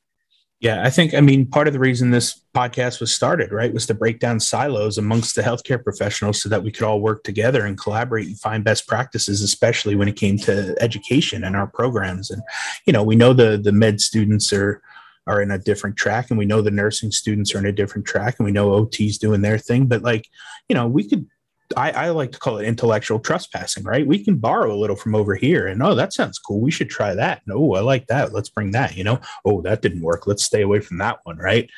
Yeah, 0.61 0.83
I 0.83 0.89
think, 0.89 1.13
I 1.13 1.19
mean, 1.19 1.45
part 1.45 1.67
of 1.67 1.73
the 1.73 1.79
reason 1.79 2.11
this 2.11 2.41
podcast 2.55 3.01
was 3.01 3.13
started, 3.13 3.51
right, 3.51 3.73
was 3.73 3.85
to 3.87 3.93
break 3.93 4.19
down 4.19 4.39
silos 4.39 4.97
amongst 4.97 5.35
the 5.35 5.41
healthcare 5.41 5.83
professionals 5.83 6.41
so 6.41 6.47
that 6.47 6.63
we 6.63 6.71
could 6.71 6.83
all 6.83 7.01
work 7.01 7.23
together 7.23 7.65
and 7.65 7.77
collaborate 7.77 8.27
and 8.27 8.39
find 8.39 8.63
best 8.63 8.87
practices, 8.87 9.41
especially 9.41 9.95
when 9.95 10.07
it 10.07 10.15
came 10.15 10.37
to 10.39 10.73
education 10.79 11.43
and 11.43 11.57
our 11.57 11.67
programs. 11.67 12.31
And, 12.31 12.41
you 12.85 12.93
know, 12.93 13.03
we 13.03 13.17
know 13.17 13.33
the, 13.33 13.57
the 13.61 13.73
med 13.73 13.99
students 13.99 14.53
are, 14.53 14.81
are 15.27 15.41
in 15.41 15.51
a 15.51 15.59
different 15.59 15.97
track 15.97 16.29
and 16.29 16.39
we 16.39 16.45
know 16.45 16.61
the 16.61 16.71
nursing 16.71 17.11
students 17.11 17.53
are 17.53 17.59
in 17.59 17.65
a 17.65 17.71
different 17.73 18.07
track 18.07 18.35
and 18.39 18.45
we 18.45 18.51
know 18.51 18.73
OT's 18.73 19.17
doing 19.17 19.41
their 19.41 19.57
thing, 19.57 19.87
but 19.87 20.03
like, 20.03 20.25
you 20.69 20.75
know, 20.75 20.87
we 20.87 21.07
could 21.07 21.27
I, 21.75 21.91
I, 21.91 22.09
like 22.09 22.31
to 22.31 22.39
call 22.39 22.57
it 22.57 22.67
intellectual 22.67 23.19
trespassing, 23.19 23.83
right? 23.83 24.05
We 24.05 24.23
can 24.23 24.37
borrow 24.37 24.71
a 24.71 24.77
little 24.77 24.95
from 24.95 25.15
over 25.15 25.35
here 25.35 25.67
and 25.67 25.81
oh, 25.81 25.95
that 25.95 26.13
sounds 26.13 26.37
cool. 26.37 26.61
We 26.61 26.71
should 26.71 26.89
try 26.89 27.15
that. 27.15 27.41
No, 27.47 27.73
I 27.73 27.81
like 27.81 28.07
that. 28.07 28.33
Let's 28.33 28.49
bring 28.49 28.71
that, 28.71 28.95
you 28.95 29.03
know. 29.03 29.19
Oh, 29.45 29.61
that 29.61 29.81
didn't 29.81 30.01
work. 30.01 30.27
Let's 30.27 30.43
stay 30.43 30.61
away 30.61 30.79
from 30.79 30.99
that 30.99 31.19
one, 31.23 31.37
right? 31.37 31.69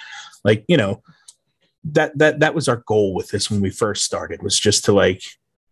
Like, 0.43 0.65
you 0.67 0.77
know, 0.77 1.01
that 1.91 2.17
that 2.17 2.39
that 2.41 2.55
was 2.55 2.67
our 2.67 2.83
goal 2.85 3.13
with 3.13 3.29
this 3.29 3.49
when 3.49 3.61
we 3.61 3.69
first 3.69 4.03
started 4.03 4.43
was 4.43 4.59
just 4.59 4.85
to 4.85 4.91
like 4.91 5.21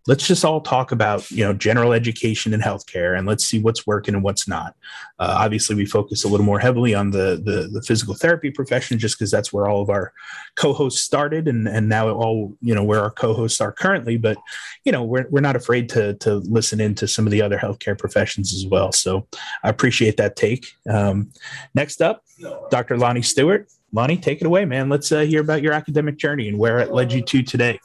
let's 0.08 0.28
just 0.28 0.46
all 0.46 0.62
talk 0.62 0.92
about 0.92 1.30
you 1.32 1.44
know 1.44 1.54
general 1.54 1.94
education 1.94 2.54
and 2.54 2.62
healthcare 2.62 3.18
and 3.18 3.28
let's 3.28 3.46
see 3.46 3.60
what's 3.60 3.88
working 3.88 4.14
and 4.14 4.24
what's 4.24 4.48
not. 4.48 4.76
Uh, 5.20 5.36
obviously 5.40 5.76
we 5.76 5.86
focus 5.86 6.24
a 6.24 6.28
little 6.28 6.46
more 6.46 6.60
heavily 6.60 6.94
on 6.94 7.12
the 7.12 7.42
the, 7.44 7.70
the 7.72 7.82
physical 7.82 8.14
therapy 8.14 8.52
profession 8.52 9.00
just 9.00 9.18
because 9.18 9.32
that's 9.32 9.52
where 9.52 9.68
all 9.68 9.82
of 9.82 9.90
our 9.90 10.14
co-hosts 10.56 11.04
started 11.04 11.48
and 11.48 11.68
and 11.68 11.90
now 11.90 12.10
all 12.10 12.54
you 12.62 12.76
know 12.76 12.84
where 12.84 13.02
our 13.02 13.12
co-hosts 13.12 13.60
are 13.62 13.72
currently. 13.72 14.18
But 14.18 14.38
you 14.84 14.92
know 14.92 15.04
we're, 15.04 15.28
we're 15.30 15.42
not 15.42 15.56
afraid 15.56 15.90
to 15.90 16.14
to 16.16 16.36
listen 16.36 16.80
into 16.80 17.08
some 17.08 17.26
of 17.26 17.32
the 17.32 17.42
other 17.42 17.58
healthcare 17.58 17.98
professions 17.98 18.54
as 18.54 18.66
well. 18.66 18.92
So 18.92 19.28
i 19.64 19.70
appreciate 19.70 20.18
that 20.18 20.36
take. 20.36 20.68
Um, 20.90 21.32
next 21.74 22.02
up 22.02 22.24
dr 22.70 22.98
lonnie 22.98 23.22
stewart. 23.22 23.68
Lonnie 23.92 24.18
take 24.18 24.42
it 24.42 24.48
away 24.48 24.66
man. 24.66 24.90
Let's 24.90 25.12
uh, 25.12 25.22
hear 25.22 25.42
about 25.42 25.62
your 25.62 25.74
academic 25.74 26.18
journey 26.18 26.50
and 26.50 26.60
where 26.60 26.80
it 26.80 26.92
led 26.92 27.14
you 27.14 27.22
to 27.22 27.44
today 27.44 27.80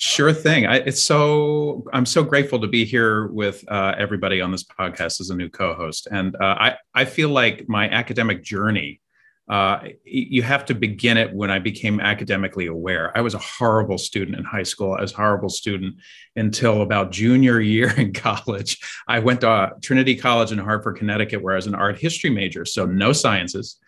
Sure 0.00 0.32
thing. 0.32 0.64
I, 0.64 0.76
it's 0.76 1.02
so 1.02 1.84
I'm 1.92 2.06
so 2.06 2.22
grateful 2.22 2.60
to 2.60 2.68
be 2.68 2.84
here 2.84 3.26
with 3.26 3.64
uh, 3.68 3.96
everybody 3.98 4.40
on 4.40 4.52
this 4.52 4.62
podcast 4.62 5.20
as 5.20 5.30
a 5.30 5.34
new 5.34 5.48
co-host, 5.50 6.06
and 6.12 6.36
uh, 6.36 6.54
I 6.58 6.76
I 6.94 7.04
feel 7.04 7.30
like 7.30 7.68
my 7.68 7.88
academic 7.90 8.44
journey. 8.44 9.00
Uh, 9.48 9.80
you 10.04 10.42
have 10.42 10.66
to 10.66 10.74
begin 10.74 11.16
it 11.16 11.32
when 11.32 11.50
I 11.50 11.58
became 11.58 12.00
academically 12.00 12.66
aware. 12.66 13.16
I 13.16 13.22
was 13.22 13.32
a 13.32 13.38
horrible 13.38 13.96
student 13.96 14.36
in 14.36 14.44
high 14.44 14.62
school. 14.62 14.92
I 14.92 15.00
was 15.00 15.12
a 15.14 15.16
horrible 15.16 15.48
student 15.48 15.96
until 16.36 16.82
about 16.82 17.10
junior 17.10 17.58
year 17.58 17.90
in 17.98 18.12
college. 18.12 18.78
I 19.08 19.18
went 19.20 19.40
to 19.40 19.72
Trinity 19.82 20.14
College 20.16 20.52
in 20.52 20.58
Hartford, 20.58 20.98
Connecticut, 20.98 21.42
where 21.42 21.54
I 21.54 21.56
was 21.56 21.66
an 21.66 21.74
art 21.74 21.98
history 21.98 22.30
major, 22.30 22.64
so 22.66 22.84
no 22.86 23.12
sciences. 23.12 23.78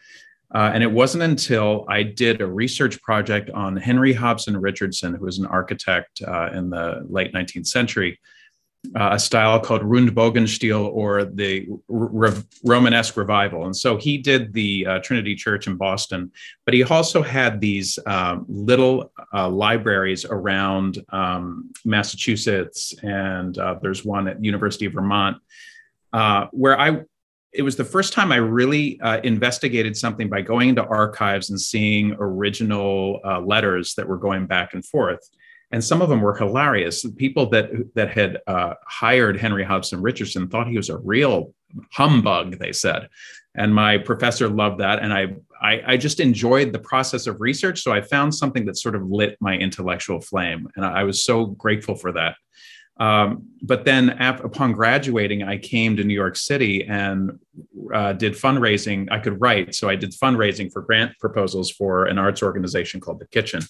Uh, 0.53 0.71
and 0.75 0.83
it 0.83 0.91
wasn't 0.91 1.23
until 1.23 1.85
I 1.89 2.03
did 2.03 2.41
a 2.41 2.47
research 2.47 3.01
project 3.03 3.51
on 3.51 3.77
Henry 3.77 4.13
Hobson 4.13 4.57
Richardson, 4.57 5.15
who 5.15 5.25
was 5.25 5.39
an 5.39 5.47
architect 5.47 6.23
uh, 6.27 6.51
in 6.53 6.71
the 6.71 7.07
late 7.09 7.33
19th 7.33 7.69
century, 7.69 8.19
uh, 8.97 9.11
a 9.13 9.19
style 9.19 9.61
called 9.61 9.83
Rundbogenstil 9.83 10.91
or 10.93 11.25
the 11.25 11.69
Re- 11.89 12.43
Romanesque 12.65 13.17
revival. 13.17 13.67
And 13.67 13.77
so 13.77 13.97
he 13.97 14.19
did 14.19 14.53
the 14.53 14.87
uh, 14.87 14.99
Trinity 15.01 15.37
Church 15.37 15.69
in 15.69 15.77
Boston, 15.77 16.33
but 16.65 16.75
he 16.75 16.83
also 16.83 17.23
had 17.23 17.61
these 17.61 17.99
um, 18.07 18.45
little 18.49 19.13
uh, 19.33 19.49
libraries 19.49 20.25
around 20.25 21.05
um, 21.11 21.71
Massachusetts, 21.85 22.93
and 23.03 23.57
uh, 23.59 23.77
there's 23.81 24.05
one 24.05 24.27
at 24.27 24.43
University 24.43 24.87
of 24.87 24.95
Vermont. 24.95 25.37
where 26.51 26.81
I 26.81 27.03
it 27.53 27.63
was 27.63 27.77
the 27.77 27.85
first 27.85 28.13
time 28.13 28.33
I 28.33 28.37
really 28.37 29.01
uh, 29.01 29.21
investigated 29.23 29.97
something 29.97 30.29
by 30.29 30.41
going 30.41 30.71
into 30.71 30.85
archives 30.85 31.51
and 31.51 31.61
seeing 31.61 32.17
original 32.19 33.21
uh, 33.25 33.41
letters 33.41 33.95
that 33.95 34.09
were 34.09 34.19
going 34.19 34.47
back 34.47 34.75
and 34.75 34.85
forth. 34.85 35.29
And 35.73 35.83
some 35.83 36.03
of 36.03 36.09
them 36.09 36.21
were 36.21 36.37
hilarious. 36.37 37.03
The 37.03 37.13
people 37.13 37.47
that 37.51 37.71
that 37.95 38.11
had 38.11 38.39
uh, 38.47 38.75
hired 38.87 39.37
Henry 39.37 39.65
Hobson 39.65 40.03
Richardson 40.03 40.49
thought 40.49 40.69
he 40.69 40.77
was 40.77 40.91
a 40.91 40.99
real 40.99 41.55
humbug. 41.93 42.59
They 42.59 42.73
said, 42.73 43.09
and 43.55 43.75
my 43.75 43.99
professor 43.99 44.49
loved 44.49 44.81
that. 44.81 45.01
And 45.01 45.13
I, 45.13 45.35
I, 45.61 45.83
I 45.93 45.97
just 45.97 46.21
enjoyed 46.21 46.73
the 46.73 46.79
process 46.79 47.27
of 47.27 47.41
research. 47.41 47.83
So 47.83 47.93
I 47.93 48.01
found 48.01 48.35
something 48.35 48.65
that 48.67 48.79
sort 48.79 48.95
of 48.95 49.11
lit 49.11 49.37
my 49.41 49.57
intellectual 49.57 50.21
flame, 50.21 50.69
and 50.77 50.85
I 50.85 51.05
was 51.05 51.25
so 51.25 51.47
grateful 51.47 51.95
for 51.95 52.13
that. 52.13 52.37
Um, 53.01 53.47
but 53.63 53.87
then 53.87 54.11
ap- 54.11 54.45
upon 54.45 54.73
graduating, 54.73 55.43
I 55.43 55.57
came 55.57 55.97
to 55.97 56.05
New 56.05 56.15
York 56.15 56.37
City 56.37 56.85
and 56.87 57.39
uh, 57.95 58.13
did 58.13 58.35
fundraising. 58.35 59.09
I 59.11 59.19
could 59.19 59.41
write, 59.41 59.75
so 59.75 59.89
I 59.89 59.97
did 59.97 60.13
fundraising 60.13 60.71
for 60.71 60.83
grant 60.83 61.19
proposals 61.19 61.71
for 61.71 62.05
an 62.05 62.19
arts 62.19 62.43
organization 62.43 63.01
called 63.01 63.19
The 63.19 63.27
Kitchen. 63.27 63.63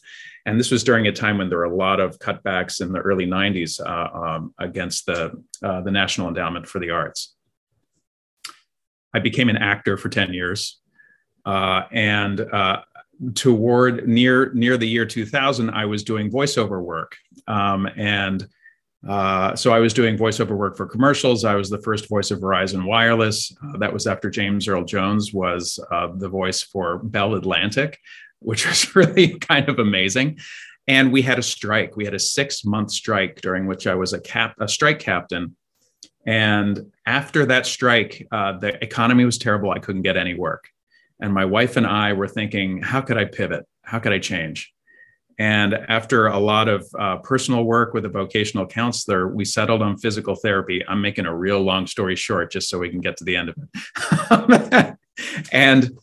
And 0.46 0.58
this 0.58 0.72
was 0.72 0.82
during 0.82 1.06
a 1.06 1.12
time 1.12 1.38
when 1.38 1.48
there 1.48 1.58
were 1.58 1.64
a 1.64 1.74
lot 1.74 2.00
of 2.00 2.18
cutbacks 2.18 2.80
in 2.80 2.92
the 2.92 2.98
early 2.98 3.24
90s 3.24 3.80
uh, 3.80 4.18
um, 4.18 4.52
against 4.58 5.06
the, 5.06 5.40
uh, 5.62 5.80
the 5.82 5.92
National 5.92 6.26
Endowment 6.26 6.66
for 6.66 6.80
the 6.80 6.90
Arts. 6.90 7.36
I 9.14 9.20
became 9.20 9.48
an 9.48 9.56
actor 9.56 9.96
for 9.96 10.08
10 10.08 10.34
years. 10.34 10.80
Uh, 11.46 11.82
and 11.92 12.40
uh, 12.40 12.82
toward 13.34 14.08
near 14.08 14.52
near 14.54 14.76
the 14.76 14.88
year 14.88 15.06
2000, 15.06 15.70
I 15.70 15.84
was 15.84 16.02
doing 16.02 16.30
voiceover 16.30 16.82
work. 16.82 17.16
Um, 17.46 17.88
and 17.96 18.46
uh, 19.08 19.56
so 19.56 19.72
I 19.72 19.78
was 19.78 19.94
doing 19.94 20.18
voiceover 20.18 20.56
work 20.56 20.76
for 20.76 20.86
commercials. 20.86 21.44
I 21.44 21.54
was 21.54 21.70
the 21.70 21.80
first 21.80 22.08
voice 22.08 22.30
of 22.30 22.40
Verizon 22.40 22.84
Wireless. 22.84 23.54
Uh, 23.62 23.78
that 23.78 23.92
was 23.92 24.06
after 24.06 24.28
James 24.28 24.68
Earl 24.68 24.84
Jones 24.84 25.32
was 25.32 25.78
uh, 25.90 26.08
the 26.14 26.28
voice 26.28 26.62
for 26.62 26.98
Bell 26.98 27.34
Atlantic, 27.34 27.98
which 28.40 28.66
was 28.68 28.94
really 28.94 29.38
kind 29.38 29.68
of 29.68 29.78
amazing. 29.78 30.38
And 30.86 31.12
we 31.12 31.22
had 31.22 31.38
a 31.38 31.42
strike. 31.42 31.96
We 31.96 32.04
had 32.04 32.14
a 32.14 32.18
six 32.18 32.64
month 32.64 32.90
strike 32.90 33.40
during 33.40 33.66
which 33.66 33.86
I 33.86 33.94
was 33.94 34.12
a 34.12 34.20
cap, 34.20 34.54
a 34.60 34.68
strike 34.68 34.98
captain. 34.98 35.56
And 36.26 36.92
after 37.06 37.46
that 37.46 37.64
strike, 37.64 38.26
uh, 38.30 38.58
the 38.58 38.82
economy 38.84 39.24
was 39.24 39.38
terrible. 39.38 39.70
I 39.70 39.78
couldn't 39.78 40.02
get 40.02 40.18
any 40.18 40.34
work. 40.34 40.68
And 41.20 41.32
my 41.32 41.44
wife 41.44 41.76
and 41.76 41.86
I 41.86 42.12
were 42.12 42.28
thinking, 42.28 42.82
how 42.82 43.00
could 43.00 43.16
I 43.16 43.24
pivot? 43.24 43.66
How 43.82 43.98
could 43.98 44.12
I 44.12 44.18
change? 44.18 44.72
And 45.40 45.72
after 45.88 46.26
a 46.26 46.38
lot 46.38 46.68
of 46.68 46.86
uh, 46.98 47.16
personal 47.16 47.64
work 47.64 47.94
with 47.94 48.04
a 48.04 48.10
vocational 48.10 48.66
counselor, 48.66 49.26
we 49.26 49.46
settled 49.46 49.80
on 49.80 49.96
physical 49.96 50.34
therapy. 50.34 50.84
I'm 50.86 51.00
making 51.00 51.24
a 51.24 51.34
real 51.34 51.62
long 51.62 51.86
story 51.86 52.14
short 52.14 52.52
just 52.52 52.68
so 52.68 52.78
we 52.78 52.90
can 52.90 53.00
get 53.00 53.16
to 53.16 53.24
the 53.24 53.36
end 53.36 53.48
of 53.48 53.56
it. 53.58 54.98
and 55.52 55.98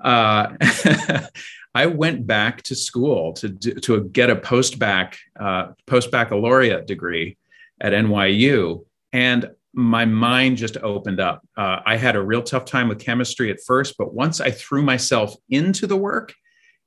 uh, 0.00 0.52
I 1.74 1.86
went 1.86 2.28
back 2.28 2.62
to 2.62 2.76
school 2.76 3.32
to, 3.32 3.48
to 3.50 4.04
get 4.04 4.30
a 4.30 4.36
post 4.36 4.78
bac 4.78 5.18
uh, 5.38 5.72
post 5.88 6.12
baccalaureate 6.12 6.86
degree 6.86 7.38
at 7.80 7.92
NYU. 7.92 8.84
And 9.12 9.50
my 9.72 10.04
mind 10.04 10.58
just 10.58 10.76
opened 10.76 11.18
up. 11.18 11.44
Uh, 11.56 11.80
I 11.84 11.96
had 11.96 12.14
a 12.14 12.22
real 12.22 12.42
tough 12.42 12.66
time 12.66 12.86
with 12.86 13.00
chemistry 13.00 13.50
at 13.50 13.58
first, 13.66 13.96
but 13.98 14.14
once 14.14 14.40
I 14.40 14.52
threw 14.52 14.82
myself 14.82 15.34
into 15.50 15.88
the 15.88 15.96
work 15.96 16.34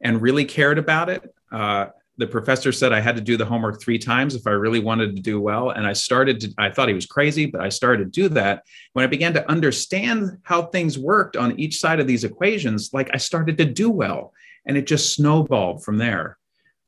and 0.01 0.21
really 0.21 0.45
cared 0.45 0.77
about 0.77 1.09
it, 1.09 1.29
uh, 1.51 1.87
the 2.19 2.27
professor 2.27 2.73
said 2.73 2.91
I 2.91 2.99
had 2.99 3.15
to 3.15 3.21
do 3.21 3.37
the 3.37 3.45
homework 3.45 3.81
three 3.81 3.97
times 3.97 4.35
if 4.35 4.45
I 4.45 4.51
really 4.51 4.81
wanted 4.81 5.15
to 5.15 5.21
do 5.21 5.39
well. 5.39 5.69
And 5.69 5.87
I 5.87 5.93
started 5.93 6.41
to, 6.41 6.53
I 6.57 6.69
thought 6.69 6.89
he 6.89 6.93
was 6.93 7.05
crazy, 7.05 7.45
but 7.45 7.61
I 7.61 7.69
started 7.69 8.03
to 8.03 8.21
do 8.21 8.27
that. 8.29 8.63
When 8.91 9.03
I 9.03 9.07
began 9.07 9.33
to 9.35 9.49
understand 9.49 10.37
how 10.43 10.63
things 10.63 10.99
worked 10.99 11.37
on 11.37 11.57
each 11.57 11.79
side 11.79 12.01
of 12.01 12.07
these 12.07 12.25
equations, 12.25 12.89
like 12.91 13.09
I 13.13 13.17
started 13.17 13.57
to 13.59 13.65
do 13.65 13.89
well. 13.89 14.33
And 14.65 14.75
it 14.75 14.85
just 14.85 15.15
snowballed 15.15 15.85
from 15.85 15.97
there. 15.97 16.37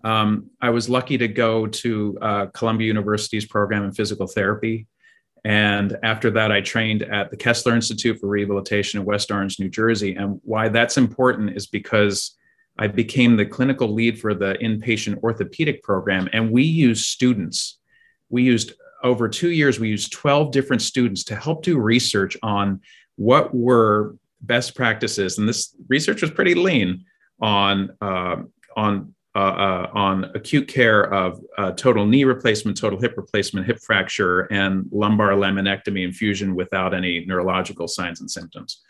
Um, 0.04 0.50
I 0.62 0.72
was 0.72 0.90
lucky 0.90 1.18
to 1.20 1.30
go 1.30 1.66
to 1.66 2.18
uh, 2.22 2.46
Columbia 2.48 2.88
University's 2.88 3.46
program 3.46 3.86
in 3.86 3.94
physical 3.94 4.28
therapy. 4.28 4.88
And 5.46 5.98
after 6.04 6.30
that, 6.32 6.52
I 6.52 6.60
trained 6.60 7.04
at 7.04 7.32
the 7.32 7.38
Kessler 7.38 7.74
Institute 7.74 8.20
for 8.20 8.28
Rehabilitation 8.28 9.00
in 9.00 9.06
West 9.06 9.32
Orange, 9.32 9.60
New 9.60 9.70
Jersey. 9.70 10.16
And 10.16 10.42
why 10.44 10.68
that's 10.68 10.98
important 10.98 11.56
is 11.56 11.68
because 11.68 12.38
I 12.78 12.88
became 12.88 13.36
the 13.36 13.46
clinical 13.46 13.94
lead 13.94 14.20
for 14.20 14.34
the 14.34 14.56
inpatient 14.62 15.22
orthopedic 15.24 15.84
program, 15.84 16.30
and 16.34 16.52
we 16.52 16.64
used 16.64 17.06
students. 17.06 17.80
We 18.30 18.44
used 18.44 18.74
over 19.04 19.28
two 19.28 19.52
years, 19.52 19.80
we 19.80 19.90
used 19.90 20.12
12 20.14 20.52
different 20.52 20.82
students 20.82 21.24
to 21.26 21.36
help 21.36 21.64
do 21.64 21.80
research 21.80 22.38
on 22.44 22.82
what 23.16 23.54
were 23.54 24.16
best 24.42 24.76
practices. 24.76 25.38
And 25.38 25.48
this 25.48 25.76
research 25.88 26.22
was 26.22 26.32
pretty 26.32 26.56
lean 26.56 27.06
on, 27.40 27.92
uh, 28.02 28.38
on, 28.76 29.14
uh, 29.36 29.40
uh, 29.40 29.92
on 29.94 30.26
acute 30.36 30.68
care 30.68 31.12
of 31.14 31.42
uh, 31.58 31.72
total 31.72 32.06
knee 32.06 32.24
replacement, 32.24 32.78
total 32.78 33.00
hip 33.00 33.14
replacement, 33.18 33.66
hip 33.66 33.80
fracture, 33.80 34.42
and 34.52 34.88
lumbar 34.92 35.32
laminectomy 35.32 36.04
infusion 36.04 36.56
without 36.56 36.94
any 36.94 37.26
neurological 37.26 37.88
signs 37.88 38.22
and 38.22 38.30
symptoms. 38.30 38.82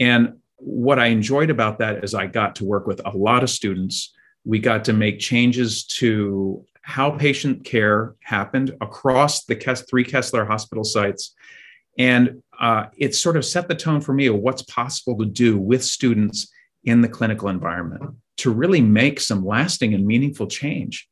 And 0.00 0.38
what 0.64 0.98
I 0.98 1.06
enjoyed 1.06 1.50
about 1.50 1.78
that 1.78 2.02
is 2.02 2.14
I 2.14 2.26
got 2.26 2.56
to 2.56 2.64
work 2.64 2.86
with 2.86 3.00
a 3.04 3.16
lot 3.16 3.42
of 3.42 3.50
students. 3.50 4.14
We 4.44 4.58
got 4.58 4.84
to 4.86 4.94
make 4.94 5.18
changes 5.18 5.84
to 5.98 6.64
how 6.80 7.10
patient 7.10 7.64
care 7.64 8.14
happened 8.22 8.74
across 8.80 9.44
the 9.44 9.56
three 9.88 10.04
Kessler 10.04 10.44
hospital 10.44 10.84
sites. 10.84 11.34
And 11.98 12.42
uh, 12.58 12.86
it 12.96 13.14
sort 13.14 13.36
of 13.36 13.44
set 13.44 13.68
the 13.68 13.74
tone 13.74 14.00
for 14.00 14.14
me 14.14 14.26
of 14.26 14.36
what's 14.36 14.62
possible 14.62 15.18
to 15.18 15.26
do 15.26 15.58
with 15.58 15.84
students 15.84 16.50
in 16.84 17.02
the 17.02 17.08
clinical 17.08 17.48
environment 17.48 18.16
to 18.38 18.50
really 18.50 18.80
make 18.80 19.20
some 19.20 19.44
lasting 19.44 19.94
and 19.94 20.06
meaningful 20.06 20.46
change. 20.46 21.08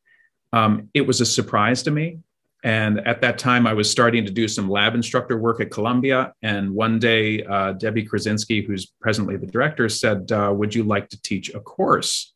Um, 0.52 0.88
it 0.94 1.06
was 1.06 1.20
a 1.20 1.26
surprise 1.26 1.82
to 1.84 1.90
me. 1.90 2.18
And 2.64 3.00
at 3.06 3.20
that 3.22 3.38
time, 3.38 3.66
I 3.66 3.72
was 3.72 3.90
starting 3.90 4.24
to 4.24 4.30
do 4.30 4.46
some 4.46 4.70
lab 4.70 4.94
instructor 4.94 5.36
work 5.36 5.60
at 5.60 5.70
Columbia. 5.70 6.32
And 6.42 6.72
one 6.72 7.00
day, 7.00 7.42
uh, 7.44 7.72
Debbie 7.72 8.04
Krasinski, 8.04 8.62
who's 8.62 8.86
presently 9.00 9.36
the 9.36 9.48
director, 9.48 9.88
said, 9.88 10.30
uh, 10.30 10.52
Would 10.54 10.74
you 10.74 10.84
like 10.84 11.08
to 11.08 11.20
teach 11.22 11.52
a 11.54 11.60
course? 11.60 12.32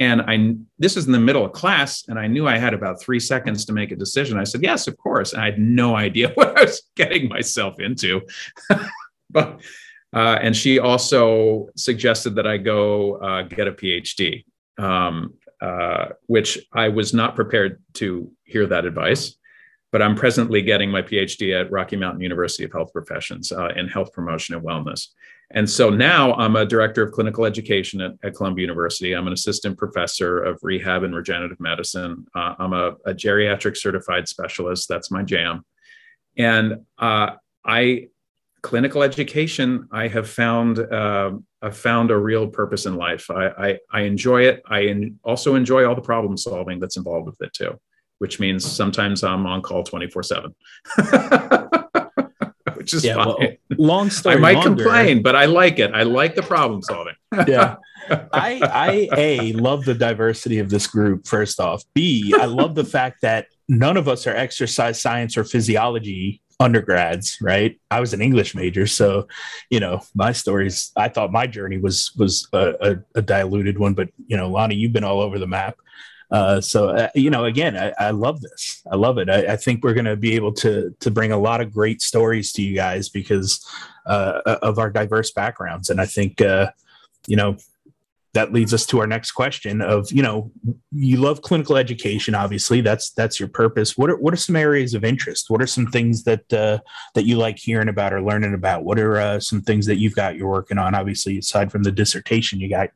And 0.00 0.22
I, 0.22 0.54
this 0.78 0.96
is 0.96 1.06
in 1.06 1.12
the 1.12 1.18
middle 1.18 1.44
of 1.44 1.52
class, 1.52 2.04
and 2.08 2.18
I 2.18 2.28
knew 2.28 2.46
I 2.46 2.56
had 2.56 2.72
about 2.72 3.00
three 3.00 3.18
seconds 3.18 3.64
to 3.64 3.72
make 3.72 3.90
a 3.90 3.96
decision. 3.96 4.38
I 4.38 4.44
said, 4.44 4.62
Yes, 4.62 4.86
of 4.86 4.98
course. 4.98 5.32
And 5.32 5.40
I 5.40 5.46
had 5.46 5.58
no 5.58 5.96
idea 5.96 6.28
what 6.34 6.58
I 6.58 6.64
was 6.64 6.82
getting 6.94 7.28
myself 7.28 7.80
into. 7.80 8.20
but, 9.30 9.60
uh, 10.12 10.38
and 10.42 10.54
she 10.54 10.78
also 10.78 11.68
suggested 11.74 12.34
that 12.34 12.46
I 12.46 12.58
go 12.58 13.16
uh, 13.16 13.42
get 13.42 13.66
a 13.66 13.72
PhD, 13.72 14.44
um, 14.76 15.34
uh, 15.62 16.08
which 16.26 16.58
I 16.74 16.90
was 16.90 17.14
not 17.14 17.34
prepared 17.34 17.82
to 17.94 18.30
hear 18.44 18.66
that 18.66 18.84
advice 18.84 19.37
but 19.90 20.02
I'm 20.02 20.14
presently 20.14 20.62
getting 20.62 20.90
my 20.90 21.02
PhD 21.02 21.58
at 21.58 21.70
Rocky 21.70 21.96
Mountain 21.96 22.20
University 22.20 22.64
of 22.64 22.72
Health 22.72 22.92
Professions 22.92 23.52
uh, 23.52 23.68
in 23.68 23.88
health 23.88 24.12
promotion 24.12 24.54
and 24.54 24.64
wellness. 24.64 25.08
And 25.52 25.68
so 25.68 25.88
now 25.88 26.34
I'm 26.34 26.56
a 26.56 26.66
director 26.66 27.02
of 27.02 27.12
clinical 27.12 27.46
education 27.46 28.02
at, 28.02 28.12
at 28.22 28.34
Columbia 28.34 28.64
University. 28.64 29.14
I'm 29.14 29.26
an 29.26 29.32
assistant 29.32 29.78
professor 29.78 30.42
of 30.42 30.58
rehab 30.62 31.04
and 31.04 31.14
regenerative 31.14 31.58
medicine. 31.58 32.26
Uh, 32.34 32.54
I'm 32.58 32.74
a, 32.74 32.88
a, 33.06 33.14
geriatric 33.14 33.78
certified 33.78 34.28
specialist. 34.28 34.88
That's 34.90 35.10
my 35.10 35.22
jam. 35.22 35.64
And 36.36 36.84
uh, 36.98 37.30
I, 37.64 38.08
clinical 38.60 39.02
education, 39.02 39.88
I 39.90 40.08
have 40.08 40.28
found 40.28 40.80
uh, 40.80 41.30
I've 41.62 41.76
found 41.76 42.10
a 42.10 42.16
real 42.16 42.46
purpose 42.46 42.84
in 42.84 42.96
life. 42.96 43.30
I, 43.30 43.48
I, 43.48 43.78
I 43.90 44.00
enjoy 44.02 44.42
it. 44.42 44.62
I 44.66 44.80
in, 44.80 45.18
also 45.24 45.54
enjoy 45.54 45.88
all 45.88 45.94
the 45.94 46.02
problem 46.02 46.36
solving 46.36 46.78
that's 46.78 46.98
involved 46.98 47.26
with 47.26 47.40
it 47.40 47.52
too 47.54 47.80
which 48.18 48.40
means 48.40 48.64
sometimes 48.64 49.22
I'm 49.22 49.46
on 49.46 49.62
call 49.62 49.84
24 49.84 50.22
seven. 50.22 50.54
which 52.76 52.94
is 52.94 53.04
yeah, 53.04 53.14
fine. 53.14 53.26
Well, 53.26 53.48
long 53.70 54.10
story. 54.10 54.36
I 54.36 54.38
might 54.38 54.54
longer. 54.54 54.82
complain, 54.82 55.22
but 55.22 55.36
I 55.36 55.44
like 55.46 55.78
it. 55.78 55.92
I 55.92 56.04
like 56.04 56.34
the 56.34 56.42
problem 56.42 56.82
solving. 56.82 57.14
yeah. 57.46 57.76
I 58.10 58.60
I 58.62 59.08
a 59.16 59.52
love 59.52 59.84
the 59.84 59.94
diversity 59.94 60.58
of 60.58 60.70
this 60.70 60.86
group. 60.86 61.26
First 61.26 61.60
off, 61.60 61.84
B 61.94 62.34
I 62.38 62.46
love 62.46 62.74
the 62.74 62.84
fact 62.84 63.20
that 63.22 63.46
none 63.68 63.96
of 63.96 64.08
us 64.08 64.26
are 64.26 64.34
exercise 64.34 65.00
science 65.00 65.36
or 65.36 65.44
physiology 65.44 66.40
undergrads, 66.60 67.36
right? 67.40 67.78
I 67.90 68.00
was 68.00 68.14
an 68.14 68.22
English 68.22 68.54
major, 68.54 68.86
so 68.86 69.28
you 69.70 69.80
know 69.80 70.00
my 70.14 70.32
stories. 70.32 70.90
I 70.96 71.08
thought 71.08 71.32
my 71.32 71.46
journey 71.46 71.78
was 71.78 72.12
was 72.16 72.48
a, 72.52 72.74
a, 72.80 72.96
a 73.16 73.22
diluted 73.22 73.78
one, 73.78 73.94
but 73.94 74.08
you 74.26 74.36
know, 74.36 74.48
Lonnie, 74.48 74.76
you've 74.76 74.92
been 74.92 75.04
all 75.04 75.20
over 75.20 75.38
the 75.38 75.46
map. 75.46 75.76
Uh, 76.30 76.60
so 76.60 76.90
uh, 76.90 77.08
you 77.14 77.30
know, 77.30 77.46
again, 77.46 77.76
I, 77.76 77.92
I, 77.98 78.10
love 78.10 78.40
this. 78.40 78.82
I 78.90 78.96
love 78.96 79.16
it. 79.16 79.30
I, 79.30 79.52
I 79.52 79.56
think 79.56 79.82
we're 79.82 79.94
going 79.94 80.04
to 80.04 80.16
be 80.16 80.34
able 80.34 80.52
to 80.54 80.94
to 81.00 81.10
bring 81.10 81.32
a 81.32 81.38
lot 81.38 81.60
of 81.62 81.72
great 81.72 82.02
stories 82.02 82.52
to 82.52 82.62
you 82.62 82.74
guys 82.74 83.08
because 83.08 83.66
uh, 84.04 84.40
of 84.62 84.78
our 84.78 84.90
diverse 84.90 85.30
backgrounds, 85.30 85.88
and 85.88 86.00
I 86.00 86.06
think 86.06 86.42
uh, 86.42 86.70
you 87.26 87.36
know 87.36 87.56
that 88.34 88.52
leads 88.52 88.74
us 88.74 88.84
to 88.86 89.00
our 89.00 89.06
next 89.06 89.30
question 89.30 89.80
of 89.80 90.12
you 90.12 90.22
know 90.22 90.52
you 90.92 91.16
love 91.16 91.40
clinical 91.40 91.78
education 91.78 92.34
obviously. 92.34 92.82
That's 92.82 93.10
that's 93.12 93.40
your 93.40 93.48
purpose. 93.48 93.96
What 93.96 94.10
are 94.10 94.18
what 94.18 94.34
are 94.34 94.38
some 94.38 94.56
areas 94.56 94.92
of 94.92 95.04
interest? 95.04 95.48
What 95.48 95.62
are 95.62 95.66
some 95.66 95.86
things 95.86 96.24
that 96.24 96.52
uh, 96.52 96.80
that 97.14 97.24
you 97.24 97.38
like 97.38 97.58
hearing 97.58 97.88
about 97.88 98.12
or 98.12 98.20
learning 98.20 98.52
about? 98.52 98.84
What 98.84 98.98
are 98.98 99.18
uh, 99.18 99.40
some 99.40 99.62
things 99.62 99.86
that 99.86 99.96
you've 99.96 100.14
got 100.14 100.36
you're 100.36 100.48
working 100.48 100.76
on? 100.76 100.94
Obviously 100.94 101.38
aside 101.38 101.72
from 101.72 101.84
the 101.84 101.92
dissertation 101.92 102.60
you 102.60 102.68
got 102.68 102.90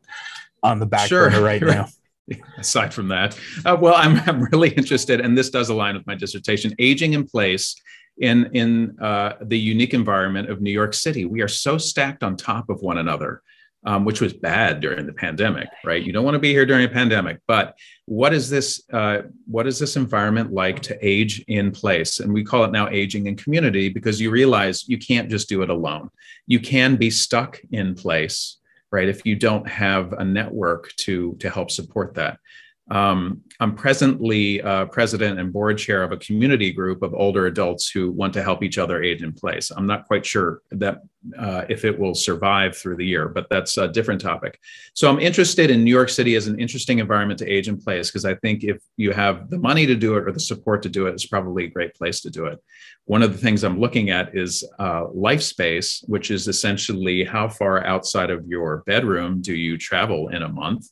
on 0.63 0.81
the 0.81 0.87
back 0.87 1.09
sure. 1.09 1.31
burner 1.31 1.43
right. 1.43 1.63
now 1.63 1.89
aside 2.59 2.95
from 2.95 3.09
that 3.09 3.39
uh, 3.65 3.77
well 3.79 3.95
I'm, 3.95 4.19
I'm 4.27 4.43
really 4.45 4.71
interested 4.71 5.21
and 5.21 5.37
this 5.37 5.51
does 5.51 5.69
align 5.69 5.97
with 5.97 6.07
my 6.07 6.15
dissertation 6.15 6.75
aging 6.79 7.15
in 7.15 7.27
place 7.27 7.75
in 8.19 8.51
in 8.55 8.97
uh, 9.01 9.35
the 9.43 9.59
unique 9.59 9.95
environment 9.95 10.51
of 10.51 10.61
new 10.61 10.71
york 10.71 10.95
city. 10.95 11.25
We 11.25 11.43
are 11.43 11.49
so 11.49 11.79
stacked 11.79 12.23
on 12.23 12.37
top 12.37 12.69
of 12.69 12.83
one 12.83 12.99
another 12.99 13.43
um, 13.85 14.05
which 14.05 14.21
was 14.21 14.33
bad 14.33 14.81
during 14.81 15.07
the 15.07 15.13
pandemic 15.13 15.69
right? 15.85 16.03
You 16.03 16.13
don't 16.13 16.25
want 16.25 16.35
to 16.35 16.41
be 16.41 16.53
here 16.53 16.67
during 16.67 16.85
a 16.85 16.89
pandemic 16.89 17.39
but 17.49 17.77
what 18.07 18.33
is 18.33 18.49
this 18.51 18.83
uh, 18.93 19.23
what 19.47 19.67
is 19.67 19.79
this 19.79 19.97
environment 19.97 20.53
like 20.53 20.81
to 20.83 20.99
age 21.07 21.45
in 21.49 21.71
place? 21.73 22.21
And 22.21 22.33
we 22.33 22.45
call 22.45 22.65
it 22.65 22.73
now 22.73 22.89
aging 22.89 23.27
in 23.27 23.37
community 23.37 23.89
because 23.89 24.21
you 24.21 24.31
realize 24.31 24.89
you 24.89 24.99
can't 24.99 25.31
just 25.31 25.49
do 25.49 25.63
it 25.63 25.71
alone. 25.71 26.11
You 26.47 26.61
can 26.61 26.97
be 26.97 27.11
stuck 27.11 27.61
in 27.71 27.95
place 27.95 28.59
right? 28.93 29.09
If 29.09 29.27
you 29.27 29.35
don't 29.35 29.67
have 29.69 30.13
a 30.13 30.25
network 30.25 30.95
to 30.99 31.35
to 31.41 31.51
help 31.51 31.71
support 31.71 32.15
that. 32.15 32.39
Um, 32.91 33.43
I'm 33.61 33.75
presently 33.77 34.61
uh, 34.61 34.87
president 34.87 35.39
and 35.39 35.53
board 35.53 35.79
chair 35.79 36.03
of 36.03 36.11
a 36.11 36.17
community 36.17 36.73
group 36.73 37.03
of 37.03 37.15
older 37.15 37.47
adults 37.47 37.89
who 37.89 38.11
want 38.11 38.35
to 38.35 38.43
help 38.43 38.63
each 38.63 38.77
other 38.77 39.03
age 39.03 39.23
in 39.23 39.33
place. 39.33 39.71
I'm 39.71 39.87
not 39.87 40.07
quite 40.07 40.27
sure 40.27 40.63
that 40.73 40.99
uh, 41.39 41.65
if 41.69 41.85
it 41.85 41.97
will 41.97 42.15
survive 42.15 42.77
through 42.77 42.97
the 42.97 43.07
year, 43.07 43.29
but 43.29 43.47
that's 43.49 43.79
a 43.79 43.87
different 43.87 44.21
topic. 44.21 44.59
So 44.95 45.09
I'm 45.09 45.21
interested 45.21 45.71
in 45.71 45.85
New 45.85 45.93
York 45.93 46.09
City 46.09 46.35
as 46.35 46.49
an 46.49 46.59
interesting 46.59 46.99
environment 46.99 47.39
to 47.39 47.49
age 47.49 47.69
in 47.69 47.81
place 47.81 48.11
because 48.11 48.25
I 48.25 48.35
think 48.37 48.65
if 48.65 48.83
you 48.97 49.13
have 49.13 49.49
the 49.49 49.59
money 49.59 49.87
to 49.87 49.95
do 49.95 50.17
it 50.17 50.27
or 50.27 50.33
the 50.33 50.41
support 50.41 50.83
to 50.83 50.89
do 50.89 51.07
it, 51.07 51.13
it's 51.13 51.27
probably 51.27 51.65
a 51.65 51.71
great 51.71 51.95
place 51.95 52.21
to 52.23 52.31
do 52.31 52.47
it. 52.47 52.59
One 53.05 53.23
of 53.23 53.33
the 53.33 53.39
things 53.39 53.63
I'm 53.63 53.79
looking 53.79 54.11
at 54.11 54.37
is 54.37 54.69
uh, 54.81 55.07
life 55.13 55.43
space, 55.43 56.05
which 56.09 56.33
is 56.33 56.49
essentially 56.49 57.25
how 57.25 57.49
far 57.49 57.85
outside 57.85 58.31
of 58.31 58.47
your 58.47 58.83
bedroom 58.87 59.41
do 59.41 59.55
you 59.55 59.79
travel 59.79 60.29
in 60.29 60.43
a 60.43 60.49
month? 60.49 60.89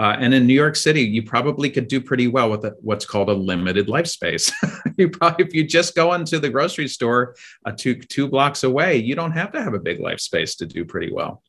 Uh, 0.00 0.16
and 0.18 0.32
in 0.32 0.46
New 0.46 0.54
York 0.54 0.76
City, 0.76 1.02
you 1.02 1.22
probably 1.22 1.68
could 1.68 1.86
do 1.86 2.00
pretty 2.00 2.26
well 2.26 2.48
with 2.48 2.64
a, 2.64 2.74
what's 2.80 3.04
called 3.04 3.28
a 3.28 3.34
limited 3.34 3.86
life 3.86 4.06
space. 4.06 4.50
you 4.96 5.10
probably, 5.10 5.44
if 5.44 5.52
you 5.52 5.62
just 5.62 5.94
go 5.94 6.14
into 6.14 6.38
the 6.38 6.48
grocery 6.48 6.88
store 6.88 7.36
uh, 7.66 7.72
two 7.76 7.94
two 7.96 8.26
blocks 8.26 8.64
away, 8.64 8.96
you 8.96 9.14
don't 9.14 9.32
have 9.32 9.52
to 9.52 9.62
have 9.62 9.74
a 9.74 9.78
big 9.78 10.00
life 10.00 10.18
space 10.18 10.54
to 10.54 10.64
do 10.64 10.86
pretty 10.86 11.12
well. 11.12 11.42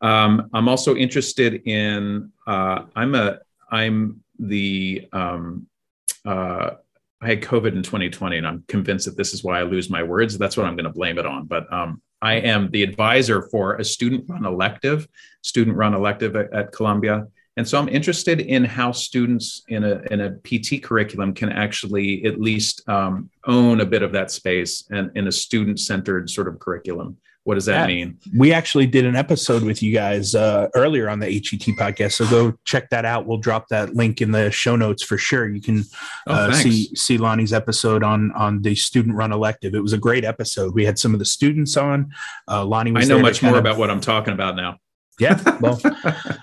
Um, 0.00 0.50
I'm 0.52 0.68
also 0.68 0.96
interested 0.96 1.62
in. 1.64 2.32
Uh, 2.44 2.86
I'm 2.96 3.14
a. 3.14 3.38
I'm 3.70 4.20
the. 4.40 5.06
Um, 5.12 5.68
uh, 6.24 6.70
I 7.20 7.28
had 7.28 7.40
COVID 7.40 7.68
in 7.68 7.84
2020, 7.84 8.38
and 8.38 8.46
I'm 8.48 8.64
convinced 8.66 9.06
that 9.06 9.16
this 9.16 9.32
is 9.32 9.44
why 9.44 9.60
I 9.60 9.62
lose 9.62 9.88
my 9.88 10.02
words. 10.02 10.36
That's 10.36 10.56
what 10.56 10.66
I'm 10.66 10.74
going 10.74 10.86
to 10.86 10.92
blame 10.92 11.18
it 11.18 11.24
on. 11.24 11.46
But 11.46 11.72
um, 11.72 12.02
I 12.20 12.34
am 12.34 12.68
the 12.72 12.82
advisor 12.82 13.42
for 13.42 13.76
a 13.76 13.84
student-run 13.84 14.44
elective, 14.44 15.06
student-run 15.42 15.94
elective 15.94 16.34
at, 16.34 16.52
at 16.52 16.72
Columbia 16.72 17.28
and 17.56 17.66
so 17.66 17.78
I'm 17.78 17.88
interested 17.88 18.40
in 18.40 18.64
how 18.64 18.92
students 18.92 19.62
in 19.68 19.82
a, 19.82 20.02
in 20.10 20.20
a 20.20 20.32
PT 20.44 20.82
curriculum 20.82 21.32
can 21.32 21.50
actually 21.50 22.24
at 22.26 22.38
least 22.38 22.86
um, 22.88 23.30
own 23.46 23.80
a 23.80 23.86
bit 23.86 24.02
of 24.02 24.12
that 24.12 24.30
space 24.30 24.84
and 24.90 25.10
in 25.16 25.26
a 25.26 25.32
student 25.32 25.80
centered 25.80 26.28
sort 26.28 26.48
of 26.48 26.58
curriculum. 26.58 27.16
What 27.44 27.54
does 27.54 27.66
that 27.66 27.88
yeah. 27.88 27.94
mean? 27.94 28.18
We 28.36 28.52
actually 28.52 28.86
did 28.86 29.06
an 29.06 29.14
episode 29.14 29.62
with 29.62 29.80
you 29.80 29.94
guys 29.94 30.34
uh, 30.34 30.66
earlier 30.74 31.08
on 31.08 31.20
the 31.20 31.26
HET 31.26 31.76
podcast, 31.78 32.14
so 32.14 32.28
go 32.28 32.58
check 32.64 32.90
that 32.90 33.04
out. 33.04 33.24
We'll 33.24 33.38
drop 33.38 33.68
that 33.68 33.94
link 33.94 34.20
in 34.20 34.32
the 34.32 34.50
show 34.50 34.74
notes 34.74 35.04
for 35.04 35.16
sure. 35.16 35.48
You 35.48 35.62
can 35.62 35.84
oh, 36.26 36.34
uh, 36.34 36.52
see 36.52 36.92
see 36.96 37.18
Lonnie's 37.18 37.52
episode 37.52 38.02
on 38.02 38.32
on 38.32 38.62
the 38.62 38.74
student 38.74 39.14
run 39.14 39.30
elective. 39.30 39.76
It 39.76 39.80
was 39.80 39.92
a 39.92 39.98
great 39.98 40.24
episode. 40.24 40.74
We 40.74 40.84
had 40.84 40.98
some 40.98 41.12
of 41.12 41.20
the 41.20 41.24
students 41.24 41.76
on. 41.76 42.10
Uh, 42.48 42.64
Lonnie, 42.64 42.92
I 42.96 43.04
know 43.04 43.20
much 43.20 43.44
more 43.44 43.52
of, 43.52 43.60
about 43.60 43.78
what 43.78 43.90
I'm 43.90 44.00
talking 44.00 44.34
about 44.34 44.56
now. 44.56 44.78
Yeah, 45.18 45.40
well, 45.60 45.80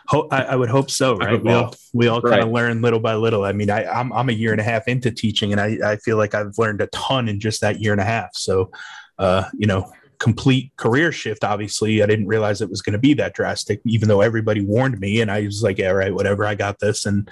ho- 0.07 0.27
I, 0.31 0.43
I, 0.43 0.55
would 0.55 0.69
hope 0.69 0.89
so, 0.89 1.15
right? 1.17 1.41
We 1.41 1.51
all 1.51 1.75
we 1.93 2.07
all 2.07 2.21
right. 2.21 2.31
kind 2.31 2.43
of 2.43 2.49
learn 2.49 2.81
little 2.81 2.99
by 2.99 3.13
little. 3.15 3.43
I 3.43 3.51
mean, 3.51 3.69
I, 3.69 3.85
I'm 3.85 4.11
I'm 4.11 4.29
a 4.29 4.33
year 4.33 4.51
and 4.51 4.59
a 4.59 4.63
half 4.63 4.87
into 4.87 5.11
teaching, 5.11 5.51
and 5.51 5.61
I 5.61 5.77
I 5.85 5.97
feel 5.97 6.17
like 6.17 6.33
I've 6.33 6.57
learned 6.57 6.81
a 6.81 6.87
ton 6.87 7.29
in 7.29 7.39
just 7.39 7.61
that 7.61 7.81
year 7.81 7.91
and 7.91 8.01
a 8.01 8.05
half. 8.05 8.35
So, 8.35 8.71
uh, 9.19 9.43
you 9.53 9.67
know, 9.67 9.91
complete 10.17 10.71
career 10.77 11.11
shift. 11.11 11.43
Obviously, 11.43 12.01
I 12.01 12.07
didn't 12.07 12.27
realize 12.27 12.61
it 12.61 12.69
was 12.69 12.81
going 12.81 12.93
to 12.93 12.99
be 12.99 13.13
that 13.15 13.35
drastic, 13.35 13.81
even 13.85 14.07
though 14.07 14.21
everybody 14.21 14.61
warned 14.61 14.99
me, 14.99 15.21
and 15.21 15.29
I 15.29 15.41
was 15.41 15.61
like, 15.61 15.77
yeah, 15.77 15.89
right, 15.89 16.13
whatever, 16.13 16.45
I 16.45 16.55
got 16.55 16.79
this. 16.79 17.05
And 17.05 17.29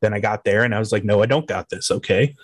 then 0.00 0.12
I 0.12 0.20
got 0.20 0.44
there, 0.44 0.64
and 0.64 0.74
I 0.74 0.78
was 0.78 0.92
like, 0.92 1.04
no, 1.04 1.22
I 1.22 1.26
don't 1.26 1.46
got 1.46 1.70
this. 1.70 1.90
Okay, 1.90 2.36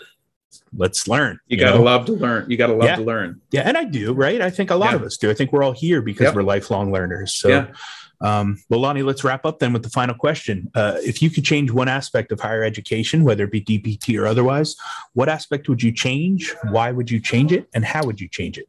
let's 0.75 1.09
learn. 1.09 1.41
You, 1.47 1.59
you 1.59 1.65
gotta 1.65 1.77
know? 1.77 1.85
love 1.85 2.07
to 2.07 2.13
learn. 2.13 2.51
You 2.51 2.57
gotta 2.57 2.73
love 2.73 2.89
yeah. 2.89 2.97
to 2.97 3.03
learn. 3.03 3.41
Yeah, 3.51 3.63
and 3.63 3.77
I 3.77 3.85
do, 3.85 4.15
right? 4.15 4.41
I 4.41 4.49
think 4.49 4.71
a 4.71 4.77
lot 4.77 4.93
yeah. 4.93 4.97
of 4.97 5.03
us 5.03 5.17
do. 5.17 5.31
I 5.31 5.35
think 5.35 5.53
we're 5.53 5.63
all 5.63 5.73
here 5.73 6.01
because 6.01 6.25
yep. 6.25 6.35
we're 6.35 6.43
lifelong 6.43 6.91
learners. 6.91 7.35
So 7.35 7.49
yeah. 7.49 7.67
Um, 8.21 8.63
well, 8.69 8.81
Lonnie, 8.81 9.03
let's 9.03 9.25
wrap 9.25 9.47
up 9.47 9.59
then 9.59 9.73
with 9.73 9.83
the 9.83 9.91
final 9.91 10.15
question. 10.15 10.71
Uh, 10.75 10.99
if 10.99 11.23
you 11.23 11.31
could 11.31 11.45
change 11.45 11.71
one 11.71 11.89
aspect 11.89 12.33
of 12.33 12.41
higher 12.41 12.63
education, 12.63 13.25
whether 13.25 13.45
it 13.45 13.51
be 13.51 13.63
DPT 13.63 14.21
or 14.21 14.27
otherwise, 14.27 14.77
what 15.15 15.29
aspect 15.29 15.69
would 15.69 15.83
you 15.83 15.93
change? 15.93 16.55
Why 16.71 16.93
would 16.93 17.11
you 17.11 17.21
change 17.21 17.53
it? 17.53 17.69
And 17.75 17.85
how 17.85 18.05
would 18.05 18.21
you 18.21 18.29
change 18.29 18.59
it? 18.59 18.67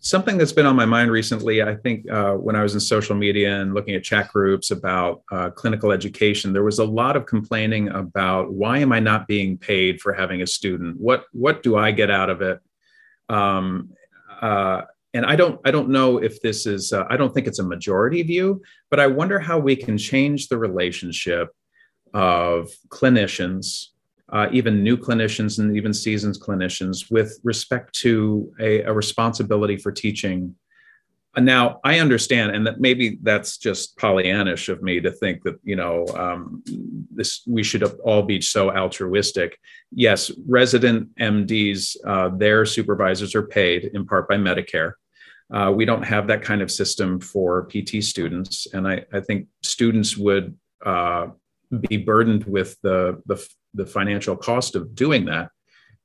Something 0.00 0.38
that's 0.38 0.52
been 0.52 0.66
on 0.66 0.76
my 0.76 0.84
mind 0.84 1.10
recently, 1.10 1.62
I 1.62 1.74
think 1.74 2.08
uh, 2.08 2.34
when 2.34 2.54
I 2.54 2.62
was 2.62 2.74
in 2.74 2.80
social 2.80 3.16
media 3.16 3.60
and 3.60 3.74
looking 3.74 3.96
at 3.96 4.04
chat 4.04 4.28
groups 4.28 4.70
about 4.70 5.22
uh, 5.32 5.50
clinical 5.50 5.90
education, 5.90 6.52
there 6.52 6.62
was 6.62 6.78
a 6.78 6.84
lot 6.84 7.16
of 7.16 7.26
complaining 7.26 7.88
about 7.88 8.52
why 8.52 8.78
am 8.78 8.92
I 8.92 9.00
not 9.00 9.26
being 9.26 9.58
paid 9.58 10.00
for 10.00 10.12
having 10.12 10.42
a 10.42 10.46
student? 10.46 11.00
What 11.00 11.24
what 11.32 11.64
do 11.64 11.76
I 11.76 11.90
get 11.90 12.08
out 12.08 12.30
of 12.30 12.40
it? 12.40 12.60
Um, 13.28 13.90
uh, 14.40 14.82
and 15.16 15.24
I 15.26 15.34
don't 15.34 15.60
I 15.64 15.70
don't 15.70 15.88
know 15.88 16.18
if 16.18 16.40
this 16.42 16.66
is 16.66 16.92
uh, 16.92 17.04
I 17.08 17.16
don't 17.16 17.32
think 17.32 17.46
it's 17.46 17.58
a 17.58 17.64
majority 17.64 18.22
view, 18.22 18.62
but 18.90 19.00
I 19.00 19.06
wonder 19.06 19.38
how 19.38 19.58
we 19.58 19.74
can 19.74 19.96
change 19.96 20.48
the 20.48 20.58
relationship 20.58 21.48
of 22.14 22.70
clinicians, 22.88 23.88
uh, 24.30 24.48
even 24.52 24.82
new 24.82 24.96
clinicians 24.96 25.58
and 25.58 25.76
even 25.76 25.92
seasoned 25.94 26.38
clinicians, 26.40 27.10
with 27.10 27.38
respect 27.42 27.94
to 28.00 28.52
a, 28.60 28.82
a 28.82 28.92
responsibility 28.92 29.76
for 29.76 29.90
teaching 29.90 30.54
now 31.44 31.80
I 31.84 31.98
understand, 31.98 32.56
and 32.56 32.66
that 32.66 32.80
maybe 32.80 33.18
that's 33.22 33.58
just 33.58 33.96
Pollyannish 33.98 34.68
of 34.70 34.82
me 34.82 35.00
to 35.00 35.10
think 35.10 35.42
that 35.42 35.58
you 35.62 35.76
know 35.76 36.06
um, 36.16 36.62
this 37.10 37.42
we 37.46 37.62
should 37.62 37.82
all 37.82 38.22
be 38.22 38.40
so 38.40 38.74
altruistic. 38.74 39.58
Yes, 39.92 40.30
resident 40.48 41.14
MDs, 41.16 41.96
uh, 42.06 42.30
their 42.30 42.64
supervisors 42.64 43.34
are 43.34 43.46
paid 43.46 43.90
in 43.92 44.06
part 44.06 44.28
by 44.28 44.36
Medicare. 44.36 44.92
Uh, 45.52 45.72
we 45.74 45.84
don't 45.84 46.02
have 46.02 46.26
that 46.26 46.42
kind 46.42 46.60
of 46.60 46.70
system 46.70 47.20
for 47.20 47.66
PT 47.66 48.02
students, 48.02 48.66
and 48.72 48.86
I, 48.86 49.04
I 49.12 49.20
think 49.20 49.46
students 49.62 50.16
would 50.16 50.56
uh, 50.84 51.28
be 51.88 51.96
burdened 51.96 52.44
with 52.44 52.76
the, 52.82 53.22
the 53.26 53.48
the 53.74 53.86
financial 53.86 54.36
cost 54.36 54.74
of 54.74 54.94
doing 54.94 55.26
that. 55.26 55.50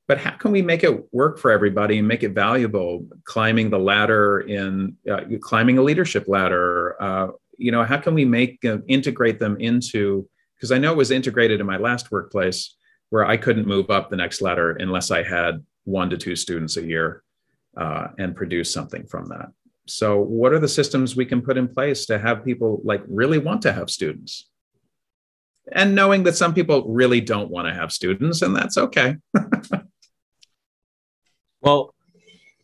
But 0.06 0.18
how 0.18 0.32
can 0.32 0.52
we 0.52 0.62
make 0.62 0.84
it 0.84 1.12
work 1.12 1.38
for 1.38 1.50
everybody 1.50 1.98
and 1.98 2.06
make 2.06 2.22
it 2.22 2.32
valuable? 2.32 3.06
Climbing 3.24 3.70
the 3.70 3.78
ladder 3.78 4.40
in 4.40 4.96
uh, 5.10 5.22
climbing 5.40 5.78
a 5.78 5.82
leadership 5.82 6.28
ladder 6.28 7.02
uh, 7.02 7.28
you 7.62 7.70
know 7.70 7.84
how 7.84 7.96
can 7.96 8.14
we 8.14 8.24
make 8.24 8.58
integrate 8.88 9.38
them 9.38 9.56
into 9.58 10.28
because 10.56 10.72
i 10.72 10.78
know 10.78 10.92
it 10.92 10.96
was 10.96 11.10
integrated 11.10 11.60
in 11.60 11.66
my 11.66 11.76
last 11.76 12.10
workplace 12.10 12.76
where 13.10 13.24
i 13.24 13.36
couldn't 13.36 13.66
move 13.66 13.90
up 13.90 14.10
the 14.10 14.16
next 14.16 14.40
ladder 14.42 14.72
unless 14.80 15.10
i 15.10 15.22
had 15.22 15.64
one 15.84 16.10
to 16.10 16.16
two 16.16 16.36
students 16.36 16.76
a 16.76 16.82
year 16.82 17.22
uh, 17.76 18.08
and 18.18 18.36
produce 18.36 18.72
something 18.72 19.06
from 19.06 19.26
that 19.26 19.48
so 19.86 20.20
what 20.20 20.52
are 20.52 20.60
the 20.60 20.68
systems 20.68 21.16
we 21.16 21.26
can 21.26 21.42
put 21.42 21.56
in 21.56 21.66
place 21.66 22.06
to 22.06 22.18
have 22.18 22.44
people 22.44 22.80
like 22.84 23.02
really 23.08 23.38
want 23.38 23.62
to 23.62 23.72
have 23.72 23.90
students 23.90 24.48
and 25.72 25.94
knowing 25.94 26.22
that 26.24 26.36
some 26.36 26.52
people 26.52 26.84
really 26.88 27.20
don't 27.20 27.50
want 27.50 27.66
to 27.66 27.74
have 27.74 27.92
students 27.92 28.42
and 28.42 28.54
that's 28.54 28.76
okay 28.76 29.16
Well, 31.62 31.94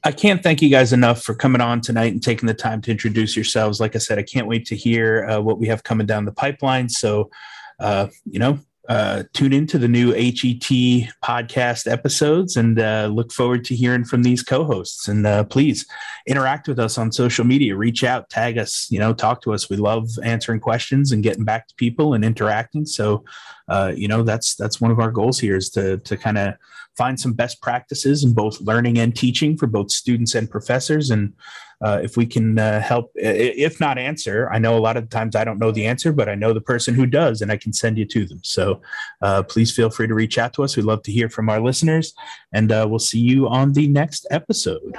I 0.04 0.12
can't 0.12 0.42
thank 0.42 0.60
you 0.60 0.68
guys 0.68 0.92
enough 0.92 1.22
for 1.22 1.34
coming 1.34 1.60
on 1.60 1.80
tonight 1.80 2.12
and 2.12 2.22
taking 2.22 2.46
the 2.46 2.54
time 2.54 2.80
to 2.82 2.90
introduce 2.90 3.36
yourselves. 3.36 3.80
Like 3.80 3.94
I 3.94 3.98
said, 3.98 4.18
I 4.18 4.22
can't 4.22 4.46
wait 4.46 4.66
to 4.66 4.76
hear 4.76 5.26
uh, 5.26 5.40
what 5.40 5.58
we 5.58 5.68
have 5.68 5.82
coming 5.84 6.06
down 6.06 6.24
the 6.24 6.32
pipeline. 6.32 6.88
So, 6.88 7.30
uh, 7.78 8.08
you 8.24 8.38
know, 8.38 8.58
uh, 8.88 9.22
tune 9.34 9.52
into 9.52 9.78
the 9.78 9.86
new 9.86 10.12
HET 10.12 11.10
podcast 11.22 11.90
episodes 11.90 12.56
and 12.56 12.80
uh, 12.80 13.08
look 13.12 13.32
forward 13.32 13.64
to 13.66 13.76
hearing 13.76 14.04
from 14.04 14.22
these 14.22 14.42
co-hosts. 14.42 15.08
And 15.08 15.26
uh, 15.26 15.44
please 15.44 15.86
interact 16.26 16.68
with 16.68 16.78
us 16.78 16.96
on 16.96 17.12
social 17.12 17.44
media. 17.44 17.76
Reach 17.76 18.02
out, 18.02 18.30
tag 18.30 18.56
us, 18.56 18.90
you 18.90 18.98
know, 18.98 19.12
talk 19.12 19.42
to 19.42 19.52
us. 19.52 19.68
We 19.68 19.76
love 19.76 20.08
answering 20.24 20.60
questions 20.60 21.12
and 21.12 21.22
getting 21.22 21.44
back 21.44 21.68
to 21.68 21.74
people 21.74 22.14
and 22.14 22.24
interacting. 22.24 22.86
So, 22.86 23.24
uh, 23.68 23.92
you 23.94 24.08
know, 24.08 24.22
that's 24.22 24.54
that's 24.54 24.80
one 24.80 24.90
of 24.90 25.00
our 25.00 25.10
goals 25.10 25.38
here 25.38 25.56
is 25.56 25.68
to 25.70 25.98
to 25.98 26.16
kind 26.16 26.38
of 26.38 26.54
find 26.98 27.18
some 27.18 27.32
best 27.32 27.62
practices 27.62 28.24
in 28.24 28.34
both 28.34 28.60
learning 28.60 28.98
and 28.98 29.16
teaching 29.16 29.56
for 29.56 29.68
both 29.68 29.90
students 29.90 30.34
and 30.34 30.50
professors. 30.50 31.10
And 31.10 31.32
uh, 31.80 32.00
if 32.02 32.16
we 32.16 32.26
can 32.26 32.58
uh, 32.58 32.80
help, 32.80 33.12
if 33.14 33.78
not 33.78 33.98
answer, 33.98 34.50
I 34.50 34.58
know 34.58 34.76
a 34.76 34.80
lot 34.80 34.96
of 34.96 35.08
times 35.08 35.36
I 35.36 35.44
don't 35.44 35.60
know 35.60 35.70
the 35.70 35.86
answer, 35.86 36.12
but 36.12 36.28
I 36.28 36.34
know 36.34 36.52
the 36.52 36.60
person 36.60 36.94
who 36.94 37.06
does, 37.06 37.40
and 37.40 37.52
I 37.52 37.56
can 37.56 37.72
send 37.72 37.96
you 37.98 38.04
to 38.06 38.26
them. 38.26 38.40
So 38.42 38.82
uh, 39.22 39.44
please 39.44 39.70
feel 39.74 39.88
free 39.88 40.08
to 40.08 40.14
reach 40.14 40.38
out 40.38 40.52
to 40.54 40.64
us. 40.64 40.76
We'd 40.76 40.86
love 40.86 41.04
to 41.04 41.12
hear 41.12 41.28
from 41.28 41.48
our 41.48 41.60
listeners, 41.60 42.14
and 42.52 42.72
uh, 42.72 42.86
we'll 42.88 42.98
see 42.98 43.20
you 43.20 43.48
on 43.48 43.74
the 43.74 43.86
next 43.86 44.26
episode. 44.30 44.98